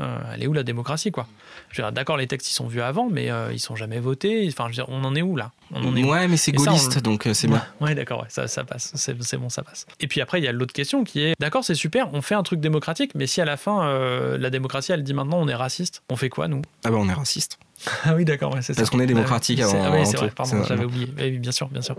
euh, 0.00 0.18
elle 0.32 0.42
est 0.42 0.46
où 0.46 0.52
la 0.52 0.62
démocratie 0.62 1.10
quoi? 1.10 1.26
Je 1.70 1.80
veux 1.80 1.86
dire, 1.86 1.92
D'accord, 1.92 2.16
les 2.16 2.26
textes 2.26 2.50
ils 2.50 2.54
sont 2.54 2.66
vus 2.66 2.82
avant, 2.82 3.08
mais 3.10 3.30
euh, 3.30 3.52
ils 3.52 3.58
sont 3.58 3.76
jamais 3.76 4.00
votés. 4.00 4.46
Enfin, 4.48 4.64
je 4.64 4.68
veux 4.70 4.84
dire, 4.84 4.88
on 4.88 5.04
en 5.04 5.14
est 5.14 5.22
où 5.22 5.36
là? 5.36 5.50
On 5.72 5.86
en 5.86 5.96
est 5.96 6.02
où? 6.02 6.10
Ouais, 6.10 6.26
mais 6.28 6.36
c'est 6.36 6.52
on 6.58 6.62
gaulliste, 6.62 6.98
donc 7.02 7.26
euh, 7.26 7.34
c'est 7.34 7.46
bien. 7.48 7.62
Ouais, 7.80 7.88
ouais, 7.88 7.94
d'accord, 7.94 8.20
ouais, 8.22 8.28
ça, 8.28 8.48
ça 8.48 8.64
passe, 8.64 8.92
c'est 8.94 9.20
c'est 9.22 9.36
bon, 9.36 9.48
ça 9.48 9.62
passe. 9.62 9.86
Et 10.00 10.06
puis 10.06 10.20
après, 10.20 10.40
il 10.40 10.44
y 10.44 10.48
a 10.48 10.52
l'autre 10.52 10.72
question 10.72 11.04
qui 11.04 11.20
est, 11.22 11.34
d'accord, 11.38 11.64
c'est 11.64 11.74
super, 11.74 12.12
on 12.14 12.22
fait 12.22 12.34
un 12.34 12.42
truc 12.42 12.60
démocratique, 12.60 13.12
mais 13.14 13.26
si 13.26 13.40
à 13.40 13.44
la 13.44 13.56
fin, 13.56 13.86
euh, 13.86 14.38
la 14.38 14.50
démocratie, 14.50 14.92
elle 14.92 15.02
dit 15.02 15.14
maintenant 15.14 15.38
on 15.40 15.48
est 15.48 15.54
raciste, 15.54 16.02
on 16.08 16.16
fait 16.16 16.28
quoi, 16.28 16.48
nous? 16.48 16.62
Ah 16.84 16.90
bah 16.90 16.96
on 16.98 17.08
est 17.08 17.14
raciste. 17.14 17.58
Ah 18.04 18.14
oui, 18.14 18.24
d'accord, 18.24 18.54
ouais, 18.54 18.62
c'est 18.62 18.72
ça. 18.74 18.80
Parce 18.80 18.90
qu'on 18.90 19.00
est 19.00 19.06
démocratique 19.06 19.60
avant- 19.60 19.82
Ah 19.84 19.90
oui, 19.92 20.06
c'est 20.06 20.16
vrai, 20.16 20.30
pardon, 20.34 20.62
j'avais 20.66 20.84
oublié. 20.84 21.06
Oui, 21.18 21.38
bien 21.38 21.52
sûr, 21.52 21.68
bien 21.68 21.82
sûr. 21.82 21.96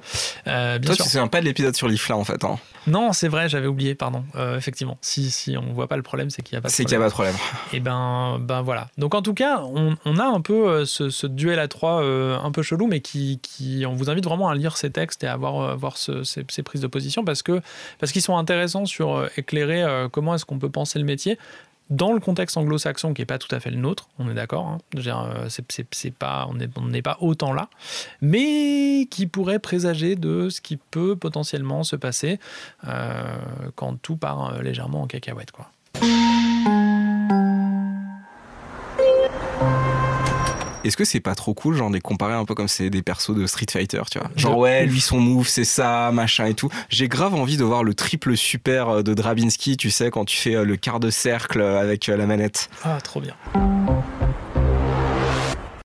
Euh, 0.48 0.78
bien 0.80 0.88
Toi, 0.88 0.96
sûr. 0.96 1.04
tu 1.06 1.10
te 1.10 1.14
souviens 1.14 1.28
pas 1.28 1.40
de 1.42 1.46
l'épisode 1.46 1.76
sur 1.76 1.88
l'IFLA 1.88 2.16
en 2.18 2.24
fait. 2.24 2.44
Hein. 2.44 2.58
Non, 2.88 3.14
c'est 3.14 3.28
vrai, 3.28 3.48
j'avais 3.50 3.68
oublié, 3.68 3.94
pardon. 3.96 4.24
Euh, 4.36 4.58
effectivement, 4.58 4.98
si, 5.02 5.30
si 5.32 5.56
on 5.58 5.74
voit 5.74 5.88
pas 5.88 5.98
le 5.98 6.04
problème, 6.04 6.30
c'est 6.30 6.42
qu'il 6.42 6.56
y 6.56 6.58
a 6.58 6.62
pas 6.62 6.68
de 6.70 6.74
C'est 6.74 6.86
qu'il 6.86 6.98
n'y 6.98 7.04
a 7.04 7.10
problème. 7.10 7.34
pas 7.34 7.40
de 7.40 7.44
problème. 7.44 7.74
Et 7.74 7.80
ben, 7.80 8.38
ben 8.40 8.62
voilà. 8.62 8.88
Donc 8.98 9.16
en 9.16 9.22
tout 9.22 9.34
cas, 9.34 9.62
on, 9.64 9.96
on 10.06 10.18
a 10.18 10.26
un 10.26 10.42
peu 10.42 10.68
euh, 10.68 10.86
ce, 10.86 11.10
ce 11.10 11.28
duel 11.28 11.60
à 11.60 11.68
trois 11.68 12.02
euh, 12.04 12.38
un 12.40 12.52
peu 12.52 12.64
chelou, 12.64 12.88
mais 12.88 13.00
qui, 13.02 13.40
qui, 13.42 13.84
on 13.88 13.94
vous 13.94 14.10
invite 14.10 14.24
vraiment 14.26 14.50
à 14.50 14.56
lire 14.56 14.78
ces 14.78 14.90
textes 14.92 15.24
et 15.24 15.28
à 15.28 15.38
voir, 15.38 15.78
voir 15.78 15.98
ce- 15.98 16.24
ces, 16.24 16.46
ces 16.50 16.64
prises 16.64 16.82
de 16.82 16.88
position 16.88 17.24
parce 17.24 17.44
que 17.44 17.62
parce 18.00 18.12
qu'ils 18.12 18.22
sont 18.22 18.38
intéressants 18.38 18.86
sur 18.86 19.28
éclairer 19.38 19.86
comment 20.12 20.36
est-ce 20.36 20.46
qu'on 20.46 20.60
peut 20.60 20.70
penser 20.70 20.98
le 21.00 21.06
métier 21.06 21.38
dans 21.92 22.14
le 22.14 22.20
contexte 22.20 22.58
anglo-saxon 22.58 23.14
qui 23.14 23.22
est 23.22 23.26
pas 23.26 23.38
tout 23.38 23.54
à 23.54 23.60
fait 23.60 23.70
le 23.70 23.78
nôtre, 23.78 24.08
on 24.18 24.28
est 24.30 24.34
d'accord. 24.34 24.66
hein. 24.68 24.78
Euh, 24.96 25.48
c'est- 25.50 26.12
pas, 26.18 26.48
on 26.50 26.56
n'est 26.56 26.70
on 26.78 26.88
n'est 26.88 27.02
pas 27.04 27.18
autant 27.20 27.54
là, 27.54 27.70
mais 28.22 29.08
qui 29.12 29.28
pourrait 29.28 29.60
présager 29.60 30.16
de 30.16 30.50
ce 30.50 30.62
qui 30.62 30.78
peut 30.78 31.16
potentiellement 31.16 31.84
se 31.84 31.96
passer 31.96 32.40
euh, 32.88 33.36
quand 33.76 34.02
tout 34.02 34.16
part 34.18 34.54
euh, 34.56 34.62
légèrement 34.62 35.02
en 35.04 35.08
cacahuète, 35.08 35.52
quoi. 35.52 35.70
Est-ce 40.84 40.98
que 40.98 41.06
c'est 41.06 41.20
pas 41.20 41.36
trop 41.36 41.54
cool, 41.54 41.76
genre, 41.76 41.90
de 41.90 41.96
les 41.96 42.02
comparer 42.02 42.34
un 42.34 42.46
peu 42.46 42.56
comme 42.56 42.68
c'est 42.68 42.90
des 42.90 43.04
persos 43.04 43.36
de 43.36 43.46
Street 43.46 43.68
Fighter, 43.70 44.02
tu 44.10 44.18
vois? 44.18 44.30
Genre, 44.36 44.58
ouais, 44.58 44.86
lui, 44.86 45.00
son 45.00 45.20
move, 45.20 45.48
c'est 45.48 45.64
ça, 45.64 46.12
machin 46.12 46.46
et 46.46 46.56
tout. 46.56 46.70
J'ai 46.90 47.08
grave 47.08 47.36
envie 47.36 47.58
de 47.58 47.64
voir 47.64 47.84
le 47.84 47.94
triple 47.94 48.36
super 48.36 48.90
euh, 48.90 49.04
de 49.04 49.14
Drabinski, 49.14 49.78
tu 49.78 49.92
sais, 49.92 50.10
quand 50.10 50.26
tu 50.26 50.38
fais 50.38 50.56
euh, 50.56 50.64
le 50.64 50.78
quart 50.78 51.00
de 51.00 51.10
cercle 51.12 51.62
euh, 51.62 51.80
avec 51.80 52.08
la 52.08 52.26
manette. 52.26 52.70
Ah, 52.84 53.00
trop 53.02 53.22
bien. 53.22 53.36